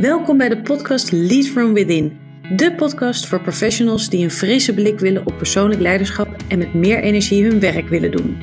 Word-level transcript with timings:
Welkom 0.00 0.38
bij 0.38 0.48
de 0.48 0.60
podcast 0.60 1.12
Lead 1.12 1.46
From 1.46 1.72
Within. 1.72 2.18
De 2.56 2.74
podcast 2.74 3.26
voor 3.26 3.40
professionals 3.40 4.08
die 4.08 4.24
een 4.24 4.30
frisse 4.30 4.74
blik 4.74 4.98
willen 4.98 5.26
op 5.26 5.36
persoonlijk 5.36 5.80
leiderschap 5.80 6.36
en 6.48 6.58
met 6.58 6.74
meer 6.74 7.02
energie 7.02 7.44
hun 7.44 7.60
werk 7.60 7.88
willen 7.88 8.10
doen. 8.10 8.36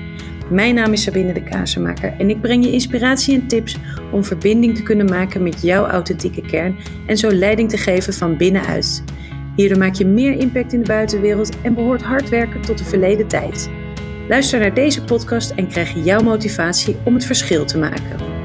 Mijn 0.49 0.75
naam 0.75 0.93
is 0.93 1.03
Sabine 1.03 1.33
de 1.33 1.43
Kazenmaker 1.43 2.13
en 2.17 2.29
ik 2.29 2.41
breng 2.41 2.65
je 2.65 2.71
inspiratie 2.71 3.35
en 3.35 3.47
tips 3.47 3.77
om 4.11 4.23
verbinding 4.23 4.75
te 4.75 4.83
kunnen 4.83 5.05
maken 5.05 5.43
met 5.43 5.61
jouw 5.61 5.85
authentieke 5.85 6.41
kern 6.41 6.75
en 7.07 7.17
zo 7.17 7.31
leiding 7.31 7.69
te 7.69 7.77
geven 7.77 8.13
van 8.13 8.37
binnenuit. 8.37 9.03
Hierdoor 9.55 9.77
maak 9.77 9.95
je 9.95 10.05
meer 10.05 10.33
impact 10.39 10.73
in 10.73 10.79
de 10.79 10.87
buitenwereld 10.87 11.61
en 11.61 11.73
behoort 11.73 12.01
hard 12.01 12.29
werken 12.29 12.61
tot 12.61 12.77
de 12.77 12.83
verleden 12.83 13.27
tijd. 13.27 13.69
Luister 14.27 14.59
naar 14.59 14.73
deze 14.73 15.03
podcast 15.03 15.51
en 15.51 15.67
krijg 15.67 16.05
jouw 16.05 16.21
motivatie 16.21 16.95
om 17.03 17.13
het 17.13 17.25
verschil 17.25 17.65
te 17.65 17.77
maken. 17.77 18.40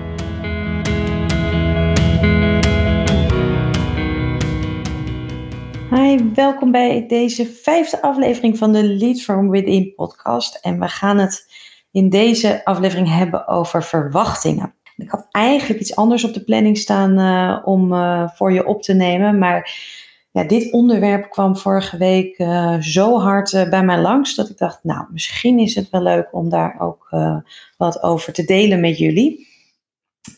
Welkom 6.37 6.71
bij 6.71 7.07
deze 7.07 7.47
vijfde 7.47 8.03
aflevering 8.03 8.59
van 8.59 8.73
de 8.73 8.85
Lead 8.85 9.21
From 9.21 9.51
Within 9.51 9.95
podcast. 9.95 10.55
En 10.55 10.81
we 10.81 10.89
gaan 10.89 11.19
het 11.19 11.53
in 11.91 12.09
deze 12.09 12.65
aflevering 12.65 13.09
hebben 13.09 13.49
over 13.49 13.83
verwachtingen. 13.83 14.75
Ik 14.97 15.11
had 15.11 15.27
eigenlijk 15.31 15.81
iets 15.81 15.97
anders 15.97 16.25
op 16.25 16.35
de 16.35 16.45
planning 16.45 16.79
staan 16.79 17.19
uh, 17.19 17.59
om 17.65 17.93
uh, 17.93 18.29
voor 18.29 18.53
je 18.53 18.67
op 18.67 18.83
te 18.83 18.95
nemen, 18.95 19.39
maar 19.39 19.75
ja, 20.31 20.45
dit 20.45 20.73
onderwerp 20.73 21.31
kwam 21.31 21.57
vorige 21.57 21.97
week 21.97 22.39
uh, 22.39 22.77
zo 22.81 23.19
hard 23.19 23.67
bij 23.71 23.85
mij 23.85 24.01
langs 24.01 24.35
dat 24.35 24.49
ik 24.49 24.59
dacht, 24.59 24.79
nou, 24.83 25.05
misschien 25.11 25.59
is 25.59 25.75
het 25.75 25.91
wel 25.91 26.03
leuk 26.03 26.29
om 26.33 26.49
daar 26.49 26.77
ook 26.79 27.09
wat 27.77 28.03
over 28.03 28.33
te 28.33 28.45
delen 28.45 28.81
met 28.81 28.99
jullie. 28.99 29.49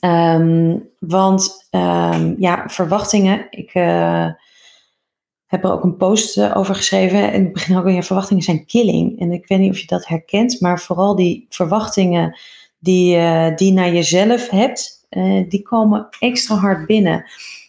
Um, 0.01 0.89
want 0.99 1.69
um, 1.71 2.35
ja, 2.39 2.65
verwachtingen, 2.67 3.47
ik 3.51 3.73
heb 5.49 5.65
er 5.65 5.73
ook 5.73 5.85
een 5.85 5.97
post 5.97 6.39
eh, 6.39 6.57
over 6.57 6.75
geschreven. 6.75 7.33
En 7.33 7.47
ik 7.47 7.53
begin 7.53 7.77
ook, 7.77 7.89
ja, 7.89 8.03
verwachtingen 8.03 8.43
zijn 8.43 8.67
killing. 8.67 9.21
En 9.21 9.33
ik 9.33 9.47
weet 9.47 9.59
niet 9.59 9.71
of 9.71 9.79
je 9.79 9.87
dat 9.87 10.07
herkent, 10.07 10.61
maar 10.61 10.81
vooral 10.81 11.17
die 11.17 11.47
verwachtingen 11.49 12.39
die, 12.79 13.17
uh, 13.17 13.57
die 13.57 13.73
naar 13.73 13.93
jezelf 13.93 14.49
hebt, 14.49 15.07
uh, 15.11 15.49
die 15.49 15.63
komen 15.63 16.09
extra 16.19 16.55
hard 16.55 16.87
binnen. 16.87 17.25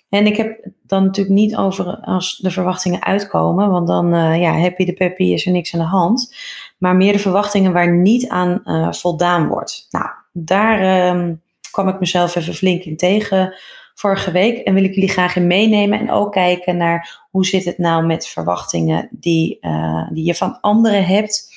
En 0.10 0.26
ik 0.26 0.38
heb 0.38 0.68
dan 0.82 1.04
natuurlijk 1.04 1.36
niet 1.36 1.56
over 1.56 1.86
als 1.86 2.38
de 2.38 2.52
verwachtingen 2.52 3.04
uitkomen, 3.04 3.70
want 3.70 3.88
dan 3.88 4.16
uh, 4.16 4.42
ja, 4.42 4.60
happy 4.60 4.86
de 4.86 4.94
peppy 4.94 5.24
is 5.24 5.46
er 5.46 5.52
niks 5.52 5.74
aan 5.74 5.80
de 5.80 5.86
hand. 5.86 6.36
Maar 6.78 6.96
meer 6.96 7.14
de 7.14 7.20
verwachtingen 7.20 7.74
waar 7.74 7.98
niet 7.98 8.28
aan 8.28 8.62
voldaan 8.96 9.48
wordt. 9.48 9.88
Nou, 9.90 10.06
daar 10.32 10.80
ehm, 10.80 11.34
kwam 11.72 11.88
ik 11.88 12.00
mezelf 12.00 12.36
even 12.36 12.54
flink 12.54 12.84
in 12.84 12.98
tegen 12.98 13.54
vorige 14.00 14.32
week. 14.32 14.58
En 14.58 14.74
wil 14.74 14.84
ik 14.84 14.94
jullie 14.94 15.10
graag 15.10 15.36
in 15.36 15.48
meenemen. 15.48 16.00
En 16.00 16.12
ook 16.12 16.32
kijken 16.32 16.78
naar 16.78 17.28
hoe 17.32 17.46
zit 17.46 17.66
het 17.66 17.78
nou 17.78 18.06
met 18.06 18.28
verwachtingen 18.28 19.08
die, 19.12 19.58
uh, 19.62 20.10
die 20.12 20.26
je 20.26 20.36
van 20.36 20.62
anderen 20.62 21.06
hebt. 21.06 21.54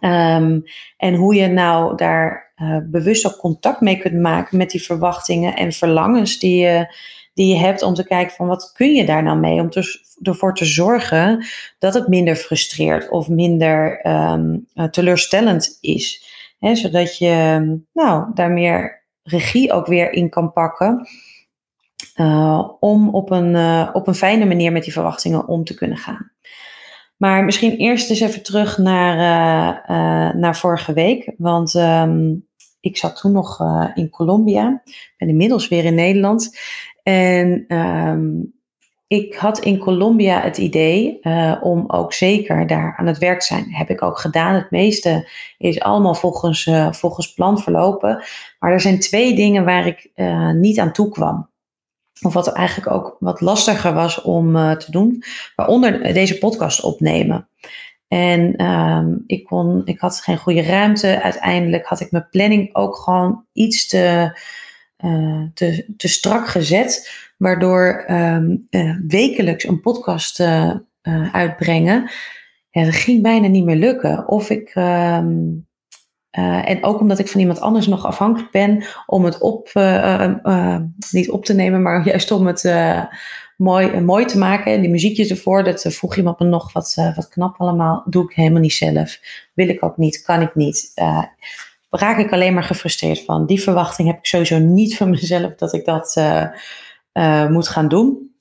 Um, 0.00 0.62
en 0.96 1.14
hoe 1.14 1.34
je 1.34 1.46
nou 1.46 1.96
daar 1.96 2.52
uh, 2.56 2.78
bewust 2.84 3.26
ook 3.26 3.36
contact 3.36 3.80
mee 3.80 3.98
kunt 3.98 4.20
maken 4.20 4.58
met 4.58 4.70
die 4.70 4.82
verwachtingen 4.82 5.56
en 5.56 5.72
verlangens 5.72 6.38
die 6.38 6.56
je, 6.56 6.94
die 7.34 7.54
je 7.54 7.60
hebt. 7.60 7.82
Om 7.82 7.94
te 7.94 8.06
kijken 8.06 8.34
van 8.36 8.46
wat 8.46 8.72
kun 8.72 8.94
je 8.94 9.04
daar 9.04 9.22
nou 9.22 9.38
mee? 9.38 9.60
Om 9.60 9.68
ervoor 10.22 10.54
te 10.54 10.64
zorgen 10.64 11.46
dat 11.78 11.94
het 11.94 12.08
minder 12.08 12.36
frustreert 12.36 13.10
of 13.10 13.28
minder 13.28 14.06
um, 14.06 14.66
teleurstellend 14.90 15.78
is. 15.80 16.32
Zodat 16.72 17.18
je 17.18 17.62
nou, 17.92 18.30
daar 18.34 18.50
meer 18.50 19.04
regie 19.22 19.72
ook 19.72 19.86
weer 19.86 20.12
in 20.12 20.28
kan 20.28 20.52
pakken. 20.52 21.06
Uh, 22.16 22.70
om 22.80 23.08
op 23.08 23.30
een, 23.30 23.54
uh, 23.54 23.90
op 23.92 24.06
een 24.06 24.14
fijne 24.14 24.44
manier 24.44 24.72
met 24.72 24.84
die 24.84 24.92
verwachtingen 24.92 25.48
om 25.48 25.64
te 25.64 25.74
kunnen 25.74 25.96
gaan. 25.96 26.32
Maar 27.16 27.44
misschien 27.44 27.76
eerst 27.76 28.10
eens 28.10 28.20
even 28.20 28.42
terug 28.42 28.78
naar, 28.78 29.16
uh, 29.82 30.40
naar 30.40 30.56
vorige 30.56 30.92
week. 30.92 31.32
Want 31.36 31.74
um, 31.74 32.46
ik 32.80 32.96
zat 32.96 33.20
toen 33.20 33.32
nog 33.32 33.60
in 33.94 34.10
Colombia. 34.10 34.82
Ben 35.16 35.28
inmiddels 35.28 35.68
weer 35.68 35.84
in 35.84 35.94
Nederland. 35.94 36.58
En 37.02 37.64
um, 37.76 38.54
ik 39.06 39.34
had 39.34 39.58
in 39.58 39.78
Colombia 39.78 40.40
het 40.40 40.58
idee 40.58 41.20
om 41.60 41.84
ook 41.86 42.12
zeker 42.12 42.66
daar 42.66 42.94
aan 42.96 43.06
het 43.06 43.18
werk 43.18 43.40
te 43.40 43.46
zijn. 43.46 43.74
Heb 43.74 43.90
ik 43.90 44.02
ook 44.02 44.18
gedaan. 44.18 44.54
Het 44.54 44.70
meeste 44.70 45.28
is 45.58 45.80
allemaal 45.80 46.14
volgens, 46.14 46.70
volgens 46.90 47.34
plan 47.34 47.58
verlopen. 47.58 48.24
Maar 48.58 48.72
er 48.72 48.80
zijn 48.80 49.00
twee 49.00 49.34
dingen 49.34 49.64
waar 49.64 49.86
ik 49.86 50.10
niet 50.54 50.78
aan 50.78 50.92
toe 50.92 51.08
kwam. 51.08 51.52
Of 52.22 52.32
wat 52.32 52.52
eigenlijk 52.52 52.90
ook 52.90 53.16
wat 53.20 53.40
lastiger 53.40 53.92
was 53.92 54.22
om 54.22 54.56
uh, 54.56 54.72
te 54.72 54.90
doen. 54.90 55.22
Waaronder 55.56 56.12
deze 56.12 56.38
podcast 56.38 56.82
opnemen. 56.82 57.48
En 58.08 58.64
um, 58.64 59.24
ik, 59.26 59.44
kon, 59.44 59.82
ik 59.84 59.98
had 60.00 60.20
geen 60.20 60.38
goede 60.38 60.62
ruimte. 60.62 61.22
Uiteindelijk 61.22 61.86
had 61.86 62.00
ik 62.00 62.10
mijn 62.10 62.28
planning 62.30 62.74
ook 62.74 62.96
gewoon 62.96 63.44
iets 63.52 63.86
te, 63.86 64.38
uh, 65.04 65.42
te, 65.54 65.94
te 65.96 66.08
strak 66.08 66.48
gezet. 66.48 67.12
Waardoor 67.36 68.04
um, 68.10 68.66
uh, 68.70 68.96
wekelijks 69.06 69.64
een 69.64 69.80
podcast 69.80 70.40
uitbrengen. 71.32 72.10
Ja, 72.70 72.84
dat 72.84 72.94
ging 72.94 73.22
bijna 73.22 73.46
niet 73.46 73.64
meer 73.64 73.76
lukken. 73.76 74.28
Of 74.28 74.50
ik. 74.50 74.74
Um, 74.74 75.66
uh, 76.38 76.70
en 76.70 76.84
ook 76.84 77.00
omdat 77.00 77.18
ik 77.18 77.28
van 77.28 77.40
iemand 77.40 77.60
anders 77.60 77.86
nog 77.86 78.06
afhankelijk 78.06 78.50
ben 78.50 78.84
om 79.06 79.24
het 79.24 79.38
op, 79.38 79.70
uh, 79.74 80.30
uh, 80.44 80.76
niet 81.10 81.30
op 81.30 81.44
te 81.44 81.54
nemen, 81.54 81.82
maar 81.82 82.06
juist 82.08 82.30
om 82.30 82.46
het 82.46 82.72
mooi, 83.56 84.00
mooi 84.00 84.24
te 84.24 84.38
maken. 84.38 84.72
En 84.72 84.80
die 84.80 84.90
muziekjes 84.90 85.30
ervoor, 85.30 85.64
dat 85.64 85.86
vroeg 85.88 86.16
iemand 86.16 86.38
me 86.38 86.46
nog 86.46 86.72
wat, 86.72 86.94
wat 87.14 87.28
knap 87.28 87.60
allemaal. 87.60 88.02
Doe 88.06 88.24
ik 88.24 88.36
helemaal 88.36 88.60
niet 88.60 88.72
zelf. 88.72 89.18
Wil 89.54 89.68
ik 89.68 89.82
ook 89.84 89.96
niet, 89.96 90.22
kan 90.22 90.40
ik 90.40 90.54
niet. 90.54 90.92
raak 91.90 92.18
ik 92.18 92.32
alleen 92.32 92.54
maar 92.54 92.62
gefrustreerd 92.62 93.24
van. 93.24 93.46
Die 93.46 93.62
verwachting 93.62 94.08
heb 94.08 94.18
ik 94.18 94.26
sowieso 94.26 94.58
niet 94.58 94.96
van 94.96 95.10
mezelf 95.10 95.54
dat 95.54 95.72
ik 95.72 95.84
dat 95.84 96.20
moet 97.50 97.68
gaan 97.68 97.88
doen. 97.88 98.34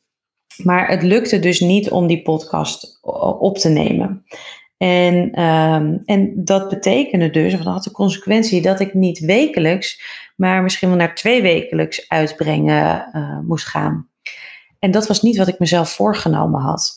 Maar 0.64 0.88
het 0.88 1.04
lukte 1.04 1.40
dus 1.40 1.60
niet 1.60 1.90
om 1.90 2.08
die 2.08 2.22
podcast 2.22 3.00
op 3.40 3.58
te 3.58 3.70
nemen. 3.70 4.26
En, 4.84 5.42
um, 5.44 6.02
en 6.06 6.44
dat 6.44 6.70
betekende 6.70 7.30
dus, 7.30 7.54
of 7.54 7.60
dat 7.60 7.74
had 7.74 7.84
de 7.84 7.92
consequentie 7.92 8.62
dat 8.62 8.80
ik 8.80 8.94
niet 8.94 9.20
wekelijks, 9.20 10.02
maar 10.36 10.64
misschien 10.64 10.88
wel 10.88 10.98
naar 10.98 11.16
twee 11.16 11.42
wekelijks 11.42 12.10
uitbrengen 12.10 13.10
uh, 13.14 13.40
moest 13.40 13.66
gaan. 13.66 14.10
En 14.80 14.92
dat 14.92 15.08
was 15.08 15.22
niet 15.22 15.38
wat 15.38 15.48
ik 15.48 15.60
mezelf 15.60 15.90
voorgenomen 15.90 16.62
had. 16.62 16.94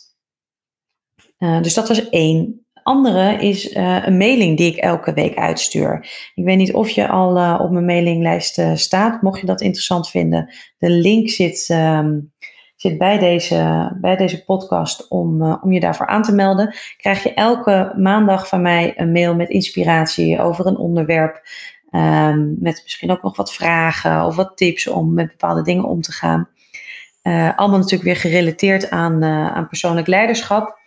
Uh, 1.39 1.63
dus 1.63 1.75
dat 1.75 1.89
was 1.89 2.09
één. 2.09 2.67
Andere 2.83 3.37
is 3.37 3.73
uh, 3.73 4.07
een 4.07 4.17
mailing 4.17 4.57
die 4.57 4.73
ik 4.73 4.77
elke 4.77 5.13
week 5.13 5.37
uitstuur. 5.37 6.09
Ik 6.35 6.45
weet 6.45 6.57
niet 6.57 6.75
of 6.75 6.91
je 6.91 7.09
al 7.09 7.61
op 7.61 7.71
mijn 7.71 7.85
mailinglijst 7.85 8.61
staat. 8.75 9.23
Mocht 9.23 9.41
je 9.41 9.47
dat 9.47 9.61
interessant 9.61 10.09
vinden, 10.09 10.55
de 10.79 10.91
link 10.91 11.29
zit. 11.29 11.69
Um, 11.69 12.33
zit 12.89 12.99
bij 12.99 13.19
deze, 13.19 13.91
bij 14.01 14.17
deze 14.17 14.45
podcast 14.45 15.09
om, 15.09 15.43
uh, 15.43 15.57
om 15.63 15.73
je 15.73 15.81
daarvoor 15.81 16.07
aan 16.07 16.23
te 16.23 16.35
melden. 16.35 16.75
Krijg 16.97 17.23
je 17.23 17.35
elke 17.35 17.93
maandag 17.97 18.49
van 18.49 18.63
mij 18.63 18.93
een 18.97 19.13
mail 19.13 19.35
met 19.35 19.49
inspiratie 19.49 20.41
over 20.41 20.67
een 20.67 20.77
onderwerp. 20.77 21.43
Um, 21.91 22.57
met 22.59 22.81
misschien 22.83 23.11
ook 23.11 23.23
nog 23.23 23.37
wat 23.37 23.53
vragen 23.53 24.25
of 24.25 24.37
wat 24.37 24.57
tips 24.57 24.87
om 24.87 25.15
met 25.15 25.27
bepaalde 25.27 25.63
dingen 25.63 25.85
om 25.85 26.01
te 26.01 26.13
gaan. 26.13 26.49
Uh, 27.23 27.59
allemaal 27.59 27.79
natuurlijk 27.79 28.05
weer 28.05 28.17
gerelateerd 28.17 28.91
aan, 28.91 29.25
uh, 29.25 29.53
aan 29.53 29.69
persoonlijk 29.69 30.07
leiderschap. 30.07 30.79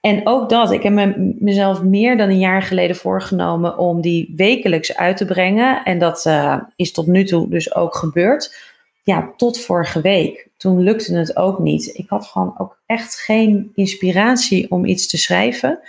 En 0.00 0.20
ook 0.24 0.48
dat, 0.48 0.72
ik 0.72 0.82
heb 0.82 0.92
me, 0.92 1.34
mezelf 1.38 1.82
meer 1.82 2.16
dan 2.16 2.28
een 2.28 2.38
jaar 2.38 2.62
geleden 2.62 2.96
voorgenomen 2.96 3.78
om 3.78 4.00
die 4.00 4.32
wekelijks 4.36 4.96
uit 4.96 5.16
te 5.16 5.24
brengen. 5.24 5.84
En 5.84 5.98
dat 5.98 6.30
is 6.76 6.92
tot 6.92 7.06
nu 7.06 7.24
toe 7.24 7.48
dus 7.48 7.74
ook 7.74 7.94
gebeurd 7.94 8.71
ja, 9.02 9.32
tot 9.36 9.60
vorige 9.60 10.00
week. 10.00 10.48
Toen 10.56 10.80
lukte 10.80 11.14
het 11.14 11.36
ook 11.36 11.58
niet. 11.58 11.90
Ik 11.94 12.08
had 12.08 12.26
gewoon 12.26 12.54
ook 12.58 12.78
echt 12.86 13.14
geen 13.14 13.72
inspiratie 13.74 14.70
om 14.70 14.84
iets 14.84 15.08
te 15.08 15.18
schrijven. 15.18 15.80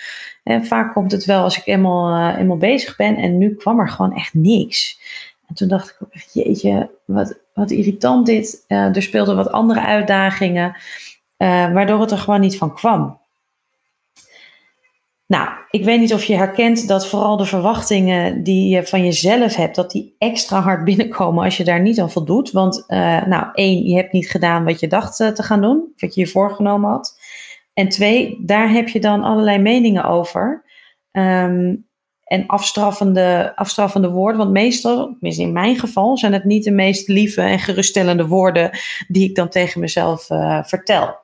En 0.44 0.65
vaak 0.65 0.94
komt 0.94 1.12
het 1.12 1.25
wel 1.25 1.44
als 1.44 1.57
ik 1.57 1.65
eenmaal, 1.65 2.31
uh, 2.33 2.39
eenmaal 2.39 2.57
bezig 2.57 2.95
ben. 2.95 3.15
En 3.15 3.38
nu 3.38 3.56
kwam 3.56 3.80
er 3.80 3.89
gewoon 3.89 4.15
echt 4.15 4.33
niks. 4.33 5.00
En 5.48 5.56
toen 5.56 5.68
dacht 5.68 5.89
ik 5.89 5.95
ook 6.04 6.13
echt, 6.13 6.33
jeetje, 6.33 6.89
wat, 7.06 7.39
wat 7.54 7.71
irritant 7.71 8.25
dit. 8.25 8.65
Uh, 8.68 8.95
er 8.95 9.01
speelden 9.01 9.36
wat 9.36 9.51
andere 9.51 9.81
uitdagingen. 9.81 10.75
Uh, 11.38 11.74
waardoor 11.74 12.01
het 12.01 12.12
er 12.12 12.18
gewoon 12.18 12.39
niet 12.39 12.57
van 12.57 12.74
kwam. 12.74 13.19
Nou, 15.25 15.50
ik 15.70 15.84
weet 15.84 16.00
niet 16.00 16.14
of 16.14 16.24
je 16.24 16.36
herkent 16.36 16.88
dat 16.88 17.08
vooral 17.08 17.38
de 17.38 17.46
verwachtingen 17.46 18.44
die 18.44 18.75
je 18.75 18.88
van 18.88 19.04
jezelf 19.04 19.56
hebt, 19.56 19.75
dat 19.75 19.92
die 19.92 20.16
extra 20.18 20.62
hard 20.62 20.84
binnenkomen 20.90 21.44
als 21.44 21.58
je 21.58 21.64
daar 21.64 21.81
niet 21.81 22.00
aan 22.00 22.12
voldoet. 22.12 22.52
Want, 22.52 22.84
uh, 22.88 23.25
nou, 23.25 23.48
één, 23.54 23.84
je 23.84 23.96
hebt 23.96 24.12
niet 24.12 24.30
gedaan 24.30 24.64
wat 24.64 24.80
je 24.80 24.88
dacht 24.88 25.20
uh, 25.20 25.28
te 25.28 25.44
gaan 25.44 25.62
doen, 25.62 25.94
wat 25.98 26.16
je 26.16 26.22
je 26.22 26.28
voorgenomen 26.28 26.90
had. 26.90 27.20
En 27.74 27.90
twee, 27.90 28.40
daar 28.46 28.70
heb 28.70 28.88
je 28.88 29.00
dan 29.00 29.24
allerlei 29.24 29.58
meningen 29.58 30.04
over. 30.04 30.64
Um, 31.12 31.88
en 32.24 32.48
afstraffende, 32.48 33.52
afstraffende 33.56 34.10
woorden. 34.10 34.38
Want 34.38 34.52
meestal, 34.52 35.18
in 35.20 35.52
mijn 35.52 35.80
geval, 35.80 36.18
zijn 36.18 36.34
het 36.34 36.44
niet 36.44 36.64
de 36.64 36.72
meest 36.72 37.08
lieve 37.08 37.42
en 37.42 37.60
geruststellende 37.60 38.28
woorden 38.28 38.70
die 39.08 39.30
ik 39.30 39.36
dan 39.36 39.50
tegen 39.50 39.80
mezelf 39.80 40.30
uh, 40.30 40.64
vertel. 40.64 41.16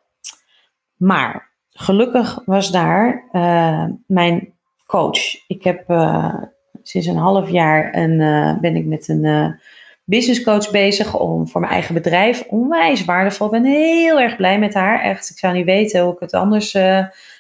Maar 0.95 1.48
gelukkig 1.79 2.41
was 2.45 2.71
daar 2.71 3.23
uh, 3.31 3.85
mijn 4.07 4.53
coach. 4.85 5.47
Ik 5.47 5.63
heb 5.63 5.89
uh, 5.89 6.35
sinds 6.83 7.07
een 7.07 7.17
half 7.17 7.49
jaar 7.49 7.95
een, 7.95 8.17
ben 8.61 8.75
ik 8.75 8.85
met 8.85 9.07
een 9.07 9.59
business 10.03 10.43
coach 10.43 10.71
bezig 10.71 11.19
om 11.19 11.47
voor 11.47 11.61
mijn 11.61 11.73
eigen 11.73 11.93
bedrijf. 11.93 12.43
Onwijs 12.47 13.05
waardevol. 13.05 13.45
Ik 13.45 13.51
ben 13.51 13.65
heel 13.65 14.19
erg 14.19 14.35
blij 14.35 14.59
met 14.59 14.73
haar. 14.73 15.01
Echt, 15.01 15.29
ik 15.29 15.37
zou 15.37 15.53
niet 15.53 15.65
weten 15.65 16.03
hoe 16.03 16.13
ik 16.13 16.19
het 16.19 16.33
anders 16.33 16.77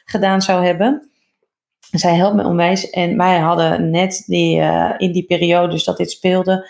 gedaan 0.05 0.41
zou 0.41 0.65
hebben. 0.65 1.09
Zij 1.91 2.15
helpt 2.15 2.35
me 2.35 2.43
onwijs. 2.43 2.89
En 2.89 3.17
wij 3.17 3.39
hadden 3.39 3.89
net 3.89 4.23
die, 4.25 4.61
in 4.97 5.11
die 5.11 5.25
periode, 5.25 5.71
dus 5.71 5.83
dat 5.83 5.97
dit 5.97 6.11
speelde, 6.11 6.69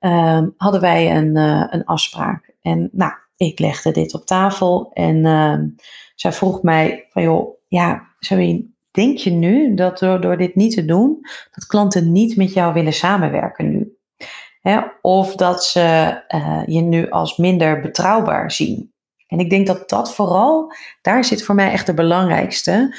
uh, 0.00 0.42
hadden 0.56 0.80
wij 0.80 1.16
een, 1.16 1.36
een 1.36 1.84
afspraak. 1.84 2.50
En 2.62 2.88
nou, 2.92 3.12
ik 3.36 3.58
legde 3.58 3.90
dit 3.90 4.14
op 4.14 4.26
tafel 4.26 4.90
en 4.92 5.24
ehm, 5.24 5.68
zij 6.14 6.32
vroeg 6.32 6.62
mij 6.62 7.06
van 7.10 7.22
joh, 7.22 7.58
ja, 7.68 8.14
Sabine, 8.18 8.64
denk 8.90 9.18
je 9.18 9.30
nu 9.30 9.74
dat 9.74 9.98
door, 9.98 10.20
door 10.20 10.36
dit 10.36 10.54
niet 10.54 10.74
te 10.74 10.84
doen, 10.84 11.18
dat 11.50 11.66
klanten 11.66 12.12
niet 12.12 12.36
met 12.36 12.52
jou 12.52 12.72
willen 12.72 12.92
samenwerken 12.92 13.70
nu? 13.70 13.96
Hè? 14.60 14.80
Of 15.00 15.34
dat 15.34 15.64
ze 15.64 15.80
eh, 16.28 16.62
je 16.66 16.80
nu 16.80 17.10
als 17.10 17.36
minder 17.36 17.80
betrouwbaar 17.80 18.50
zien? 18.50 18.94
En 19.26 19.38
ik 19.38 19.50
denk 19.50 19.66
dat 19.66 19.88
dat 19.88 20.14
vooral, 20.14 20.72
daar 21.02 21.24
zit 21.24 21.42
voor 21.42 21.54
mij 21.54 21.70
echt 21.70 21.86
de 21.86 21.94
belangrijkste 21.94 22.96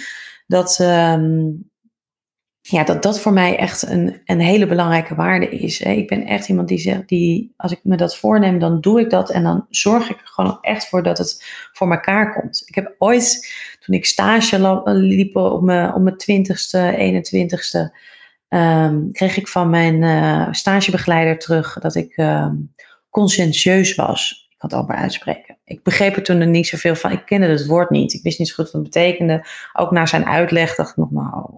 dat, 0.48 0.80
um, 0.82 1.70
ja, 2.70 2.84
dat 2.84 3.04
dat 3.04 3.20
voor 3.20 3.34
mij 3.34 3.58
echt 3.58 3.90
een, 3.90 4.22
een 4.26 4.40
hele 4.40 4.68
belangrijke 4.68 5.16
waarde 5.16 5.50
is. 5.50 5.82
Ik 5.82 6.08
ben 6.08 6.26
echt 6.26 6.50
iemand 6.50 6.68
die 6.68 6.78
zegt, 6.78 7.08
die, 7.08 7.54
als 7.58 7.72
ik 7.72 7.80
me 7.84 7.98
dat 7.98 8.18
voorneem, 8.18 8.60
dan 8.60 8.82
doe 8.82 9.00
ik 9.00 9.10
dat 9.10 9.30
en 9.30 9.44
dan 9.44 9.66
zorg 9.70 10.10
ik 10.10 10.20
er 10.20 10.28
gewoon 10.28 10.58
echt 10.62 10.88
voor 10.88 11.04
dat 11.04 11.18
het 11.18 11.44
voor 11.72 11.92
elkaar 11.92 12.34
komt. 12.34 12.64
Ik 12.66 12.76
heb 12.76 12.96
ooit, 12.98 13.54
toen 13.80 13.96
ik 13.96 14.06
stage 14.06 14.82
liep 14.86 15.36
op 15.36 15.62
mijn, 15.62 15.94
op 15.94 16.02
mijn 16.02 16.16
20ste, 16.16 17.00
21ste, 17.00 17.96
um, 18.50 19.12
kreeg 19.12 19.38
ik 19.38 19.48
van 19.48 19.70
mijn 19.70 20.02
uh, 20.02 20.48
stagebegeleider 20.52 21.40
terug 21.40 21.80
dat 21.80 21.96
ik 21.96 22.18
um, 22.18 22.74
conscientieus 23.10 23.96
was. 23.96 24.48
Ik 24.50 24.58
kan 24.58 24.70
het 24.70 24.80
al 24.80 24.86
maar 24.86 24.98
uitspreken. 24.98 25.58
Ik 25.66 25.84
begreep 25.84 26.16
er 26.16 26.24
toen 26.24 26.40
er 26.40 26.48
niet 26.48 26.68
zoveel 26.68 26.96
van. 26.96 27.12
Ik 27.12 27.26
kende 27.26 27.48
het 27.48 27.66
woord 27.66 27.90
niet. 27.90 28.14
Ik 28.14 28.24
wist 28.24 28.40
niet 28.40 28.48
zo 28.48 28.54
goed 28.56 28.72
wat 28.72 28.74
het 28.74 28.84
betekende. 28.84 29.46
Ook 29.74 29.92
na 29.92 30.06
zijn 30.06 30.26
uitleg 30.26 30.76
dacht 30.76 30.90
ik 30.90 30.96
nog, 30.96 31.12
nou, 31.12 31.50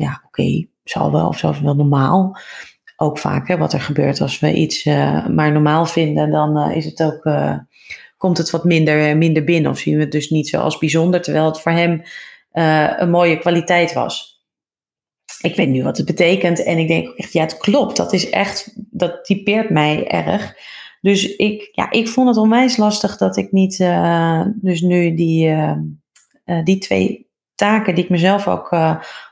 ja, 0.00 0.22
oké, 0.26 0.66
zal 0.84 1.12
wel 1.12 1.28
of 1.28 1.38
zelfs 1.38 1.60
wel 1.60 1.74
normaal. 1.74 2.38
Ook 2.96 3.18
vaak 3.18 3.48
hè, 3.48 3.56
wat 3.56 3.72
er 3.72 3.80
gebeurt 3.80 4.20
als 4.20 4.38
we 4.38 4.52
iets 4.52 4.84
uh, 4.84 5.26
maar 5.26 5.52
normaal 5.52 5.86
vinden, 5.86 6.30
dan 6.30 6.58
uh, 6.58 6.76
is 6.76 6.84
het 6.84 7.02
ook, 7.02 7.24
uh, 7.24 7.58
komt 8.16 8.38
het 8.38 8.50
wat 8.50 8.64
minder, 8.64 9.16
minder 9.16 9.44
binnen. 9.44 9.70
Of 9.70 9.78
zien 9.78 9.96
we 9.96 10.02
het 10.02 10.12
dus 10.12 10.30
niet 10.30 10.48
zo 10.48 10.60
als 10.60 10.78
bijzonder, 10.78 11.22
terwijl 11.22 11.44
het 11.44 11.60
voor 11.60 11.72
hem 11.72 12.02
een 12.96 13.10
mooie 13.10 13.38
kwaliteit 13.38 13.92
was. 13.92 14.44
Ik 15.40 15.56
weet 15.56 15.68
nu 15.68 15.82
wat 15.82 15.96
het 15.96 16.06
betekent 16.06 16.64
en 16.64 16.78
ik 16.78 16.88
denk 16.88 17.08
ook 17.08 17.16
echt, 17.16 17.32
ja, 17.32 17.42
het 17.42 17.58
klopt. 17.58 17.96
Dat 17.96 18.12
is 18.12 18.30
echt, 18.30 18.72
dat 18.76 19.24
typeert 19.24 19.70
mij 19.70 20.06
erg. 20.06 20.54
Dus 21.00 21.36
ik, 21.36 21.68
ja, 21.72 21.90
ik 21.90 22.08
vond 22.08 22.28
het 22.28 22.36
onwijs 22.36 22.76
lastig 22.76 23.16
dat 23.16 23.36
ik 23.36 23.52
niet, 23.52 23.78
dus 24.54 24.80
nu 24.80 25.14
die, 25.14 25.54
die 26.64 26.78
twee 26.78 27.29
taken 27.60 27.94
die 27.94 28.04
ik 28.04 28.10
mezelf 28.10 28.48
ook 28.48 28.68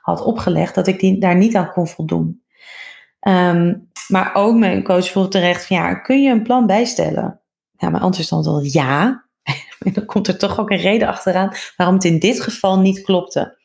had 0.01 0.21
opgelegd, 0.21 0.75
dat 0.75 0.87
ik 0.87 1.01
die, 1.01 1.19
daar 1.19 1.37
niet 1.37 1.57
aan 1.57 1.73
kon 1.73 1.87
voldoen. 1.89 2.43
Um, 3.21 3.91
maar 4.09 4.35
ook 4.35 4.57
mijn 4.57 4.83
coach 4.83 5.11
voelde 5.11 5.29
terecht 5.29 5.67
van, 5.67 5.77
ja, 5.77 5.95
kun 5.95 6.23
je 6.23 6.31
een 6.31 6.43
plan 6.43 6.67
bijstellen? 6.67 7.41
Ja, 7.77 7.91
mijn 7.91 8.03
antwoord 8.03 8.29
dan 8.29 8.45
wel 8.45 8.63
ja. 8.63 9.25
en 9.85 9.93
dan 9.93 10.05
komt 10.05 10.29
er 10.29 10.39
toch 10.39 10.61
ook 10.61 10.71
een 10.71 10.77
reden 10.77 11.09
achteraan 11.09 11.53
waarom 11.77 11.95
het 11.97 12.05
in 12.05 12.19
dit 12.19 12.41
geval 12.41 12.81
niet 12.81 13.03
klopte. 13.03 13.57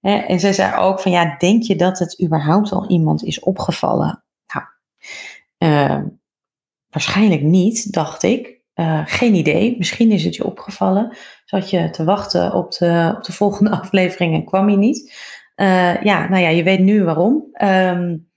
En 0.00 0.40
zij 0.40 0.52
zei 0.52 0.76
ook 0.76 1.00
van, 1.00 1.12
ja, 1.12 1.36
denk 1.38 1.62
je 1.62 1.76
dat 1.76 1.98
het 1.98 2.22
überhaupt 2.22 2.72
al 2.72 2.88
iemand 2.88 3.24
is 3.24 3.40
opgevallen? 3.40 4.24
Nou, 4.46 4.66
ehm, 5.58 6.04
Waarschijnlijk 6.96 7.42
niet, 7.42 7.92
dacht 7.92 8.22
ik. 8.22 8.60
Uh, 8.74 9.02
geen 9.04 9.34
idee. 9.34 9.74
Misschien 9.78 10.10
is 10.10 10.24
het 10.24 10.36
je 10.36 10.44
opgevallen. 10.44 11.16
Zat 11.46 11.70
je 11.70 11.90
te 11.90 12.04
wachten 12.04 12.52
op 12.52 12.72
de, 12.72 13.14
op 13.16 13.24
de 13.24 13.32
volgende 13.32 13.70
aflevering 13.80 14.34
en 14.34 14.44
kwam 14.44 14.68
je 14.68 14.76
niet. 14.76 15.14
Uh, 15.56 16.02
ja, 16.02 16.28
nou 16.28 16.42
ja, 16.42 16.48
je 16.48 16.62
weet 16.62 16.80
nu 16.80 17.04
waarom. 17.04 17.44
Um, 17.62 18.28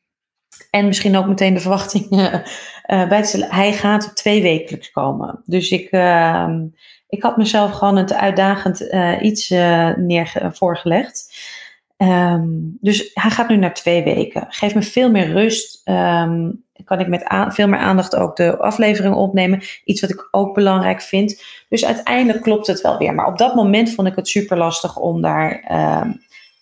en 0.70 0.86
misschien 0.86 1.18
ook 1.18 1.28
meteen 1.28 1.54
de 1.54 1.60
verwachting 1.70 2.12
uh, 2.12 3.08
bij 3.08 3.24
te. 3.24 3.48
Hij 3.50 3.74
gaat 3.74 4.16
twee 4.16 4.42
wekelijks 4.42 4.92
komen. 4.92 5.42
Dus 5.46 5.72
ik, 5.72 5.92
uh, 5.92 6.50
ik 7.08 7.24
had 7.24 7.38
mezelf 7.38 7.72
gewoon 7.72 7.98
een 7.98 8.14
uitdagend 8.14 8.80
iets 9.22 9.50
neer. 9.96 10.52
Um, 11.98 12.78
dus 12.82 13.12
hij 13.14 13.32
gaat 13.32 13.50
nu 13.50 13.58
naar 13.58 13.74
twee 13.74 14.04
weken. 14.04 14.46
Geef 14.50 14.76
me 14.76 14.82
veel 14.82 15.12
meer 15.12 15.32
rust. 15.32 15.82
Um, 15.90 16.66
kan 16.86 17.00
ik 17.00 17.08
met 17.08 17.24
veel 17.48 17.68
meer 17.68 17.80
aandacht 17.80 18.16
ook 18.16 18.36
de 18.36 18.58
aflevering 18.58 19.16
opnemen. 19.16 19.62
Iets 19.86 20.02
wat 20.02 20.10
ik 20.10 20.28
ook 20.32 20.54
belangrijk 20.54 21.02
vind. 21.02 21.44
Dus 21.70 21.86
uiteindelijk 21.86 22.44
klopt 22.44 22.68
het 22.68 22.82
wel 22.82 22.98
weer. 22.98 23.14
Maar 23.14 23.28
op 23.28 23.38
dat 23.38 23.56
moment 23.56 23.94
vond 23.94 24.08
ik 24.08 24.16
het 24.16 24.28
super 24.28 24.58
lastig 24.58 24.98
om 24.98 25.22
daar 25.22 25.66
uh, 25.72 26.14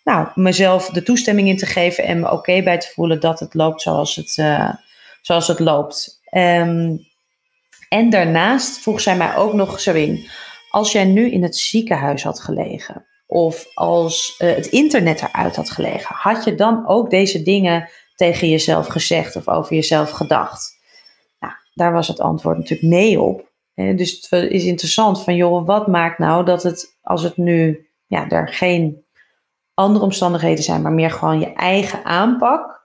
nou, 0.03 0.27
mezelf 0.35 0.89
de 0.89 1.03
toestemming 1.03 1.47
in 1.47 1.57
te 1.57 1.65
geven 1.65 2.03
en 2.03 2.19
me 2.19 2.31
oké 2.31 2.63
bij 2.63 2.77
te 2.77 2.91
voelen 2.93 3.19
dat 3.19 3.39
het 3.39 3.53
loopt 3.53 3.81
zoals 3.81 4.15
het, 4.15 4.37
uh, 4.37 4.73
zoals 5.21 5.47
het 5.47 5.59
loopt. 5.59 6.21
Um, 6.31 7.05
en 7.89 8.09
daarnaast 8.09 8.79
vroeg 8.79 9.01
zij 9.01 9.17
mij 9.17 9.35
ook 9.35 9.53
nog 9.53 9.79
zo 9.79 9.93
in. 9.93 10.27
Als 10.69 10.91
jij 10.91 11.05
nu 11.05 11.31
in 11.31 11.43
het 11.43 11.57
ziekenhuis 11.57 12.23
had 12.23 12.39
gelegen, 12.39 13.05
of 13.27 13.67
als 13.73 14.35
uh, 14.39 14.55
het 14.55 14.65
internet 14.65 15.21
eruit 15.21 15.55
had 15.55 15.69
gelegen, 15.69 16.15
had 16.15 16.43
je 16.43 16.55
dan 16.55 16.87
ook 16.87 17.09
deze 17.09 17.43
dingen 17.43 17.89
tegen 18.17 18.49
jezelf 18.49 18.87
gezegd 18.87 19.35
of 19.35 19.47
over 19.47 19.75
jezelf 19.75 20.09
gedacht? 20.09 20.75
Nou, 21.39 21.53
daar 21.73 21.93
was 21.93 22.07
het 22.07 22.19
antwoord 22.19 22.57
natuurlijk 22.57 22.89
nee 22.89 23.21
op. 23.21 23.51
dus 23.73 24.27
het 24.29 24.51
is 24.51 24.63
interessant 24.63 25.23
van, 25.23 25.35
joh, 25.35 25.65
wat 25.65 25.87
maakt 25.87 26.17
nou 26.17 26.45
dat 26.45 26.63
het, 26.63 26.97
als 27.01 27.23
het 27.23 27.37
nu, 27.37 27.87
ja, 28.07 28.29
er 28.29 28.47
geen 28.47 29.05
andere 29.73 30.05
omstandigheden 30.05 30.63
zijn, 30.63 30.81
maar 30.81 30.91
meer 30.91 31.11
gewoon 31.11 31.39
je 31.39 31.53
eigen 31.53 32.05
aanpak, 32.05 32.77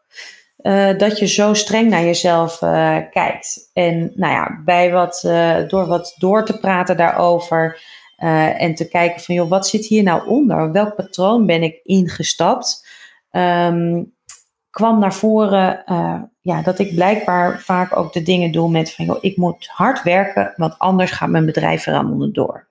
uh, 0.63 0.99
dat 0.99 1.19
je 1.19 1.27
zo 1.27 1.55
streng 1.55 1.91
naar 1.91 2.05
jezelf 2.05 2.63
uh, 2.63 2.97
kijkt. 3.11 3.71
En 3.73 4.13
nou 4.15 4.33
ja, 4.33 4.61
bij 4.65 4.93
wat, 4.93 5.23
uh, 5.27 5.69
door 5.69 5.87
wat 5.87 6.15
door 6.19 6.45
te 6.45 6.59
praten 6.59 6.97
daarover 6.97 7.81
en 8.57 8.75
te 8.75 8.89
kijken 8.89 9.21
van, 9.21 9.35
joh, 9.35 9.49
wat 9.49 9.69
zit 9.69 9.87
hier 9.87 10.03
nou 10.03 10.29
onder? 10.29 10.73
Welk 10.73 10.95
patroon 10.95 11.47
ben 11.47 11.63
ik 11.63 11.81
ingestapt? 11.83 12.87
Um, 13.31 14.15
kwam 14.73 14.99
naar 14.99 15.15
voren 15.15 15.83
uh, 15.87 16.23
ja, 16.41 16.63
dat 16.63 16.79
ik 16.79 16.95
blijkbaar 16.95 17.61
vaak 17.61 17.97
ook 17.97 18.13
de 18.13 18.23
dingen 18.23 18.53
doe 18.53 18.71
met 18.71 18.95
van 18.95 19.05
joh, 19.05 19.19
ik 19.21 19.37
moet 19.37 19.67
hard 19.67 20.03
werken, 20.03 20.53
want 20.57 20.79
anders 20.79 21.11
gaat 21.11 21.29
mijn 21.29 21.47
bedrijf 21.47 21.87
eraan 21.87 22.13
onderdoor. 22.13 22.69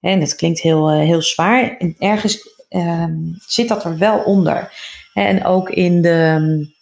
En 0.00 0.20
dat 0.20 0.34
klinkt 0.34 0.60
heel, 0.60 0.92
uh, 0.92 0.98
heel 0.98 1.22
zwaar. 1.22 1.76
En 1.76 1.96
ergens 1.98 2.64
uh, 2.70 3.04
zit 3.46 3.68
dat 3.68 3.84
er 3.84 3.98
wel 3.98 4.18
onder. 4.18 4.72
En 5.14 5.44
ook 5.44 5.70
in 5.70 6.02
de, 6.02 6.74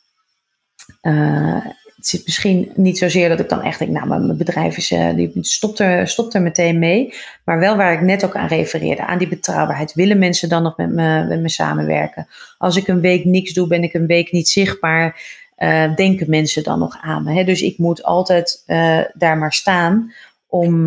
uh, 1.02 1.66
zit 2.06 2.24
misschien 2.24 2.72
niet 2.74 2.98
zozeer 2.98 3.28
dat 3.28 3.40
ik 3.40 3.48
dan 3.48 3.62
echt 3.62 3.78
denk, 3.78 3.90
nou, 3.90 4.08
mijn 4.08 4.36
bedrijf 4.36 4.76
is, 4.76 4.90
uh, 4.90 5.14
die 5.14 5.30
stopt 5.40 5.78
er, 5.78 6.08
stopt 6.08 6.34
er 6.34 6.42
meteen 6.42 6.78
mee. 6.78 7.14
Maar 7.44 7.58
wel 7.58 7.76
waar 7.76 7.92
ik 7.92 8.00
net 8.00 8.24
ook 8.24 8.34
aan 8.36 8.48
refereerde, 8.48 9.06
aan 9.06 9.18
die 9.18 9.28
betrouwbaarheid. 9.28 9.94
Willen 9.94 10.18
mensen 10.18 10.48
dan 10.48 10.62
nog 10.62 10.76
met 10.76 10.90
me, 10.90 11.24
met 11.28 11.40
me 11.40 11.48
samenwerken? 11.48 12.28
Als 12.58 12.76
ik 12.76 12.88
een 12.88 13.00
week 13.00 13.24
niks 13.24 13.52
doe, 13.52 13.66
ben 13.66 13.82
ik 13.82 13.94
een 13.94 14.06
week 14.06 14.32
niet 14.32 14.48
zichtbaar. 14.48 15.20
Uh, 15.58 15.94
denken 15.94 16.30
mensen 16.30 16.62
dan 16.62 16.78
nog 16.78 16.98
aan 17.00 17.24
me? 17.24 17.32
Hè? 17.32 17.44
Dus 17.44 17.62
ik 17.62 17.78
moet 17.78 18.02
altijd 18.02 18.62
uh, 18.66 19.00
daar 19.14 19.38
maar 19.38 19.52
staan 19.52 20.12
om 20.46 20.82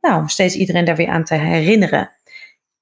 nou, 0.00 0.22
steeds 0.26 0.54
iedereen 0.54 0.84
daar 0.84 0.96
weer 0.96 1.08
aan 1.08 1.24
te 1.24 1.34
herinneren. 1.34 2.10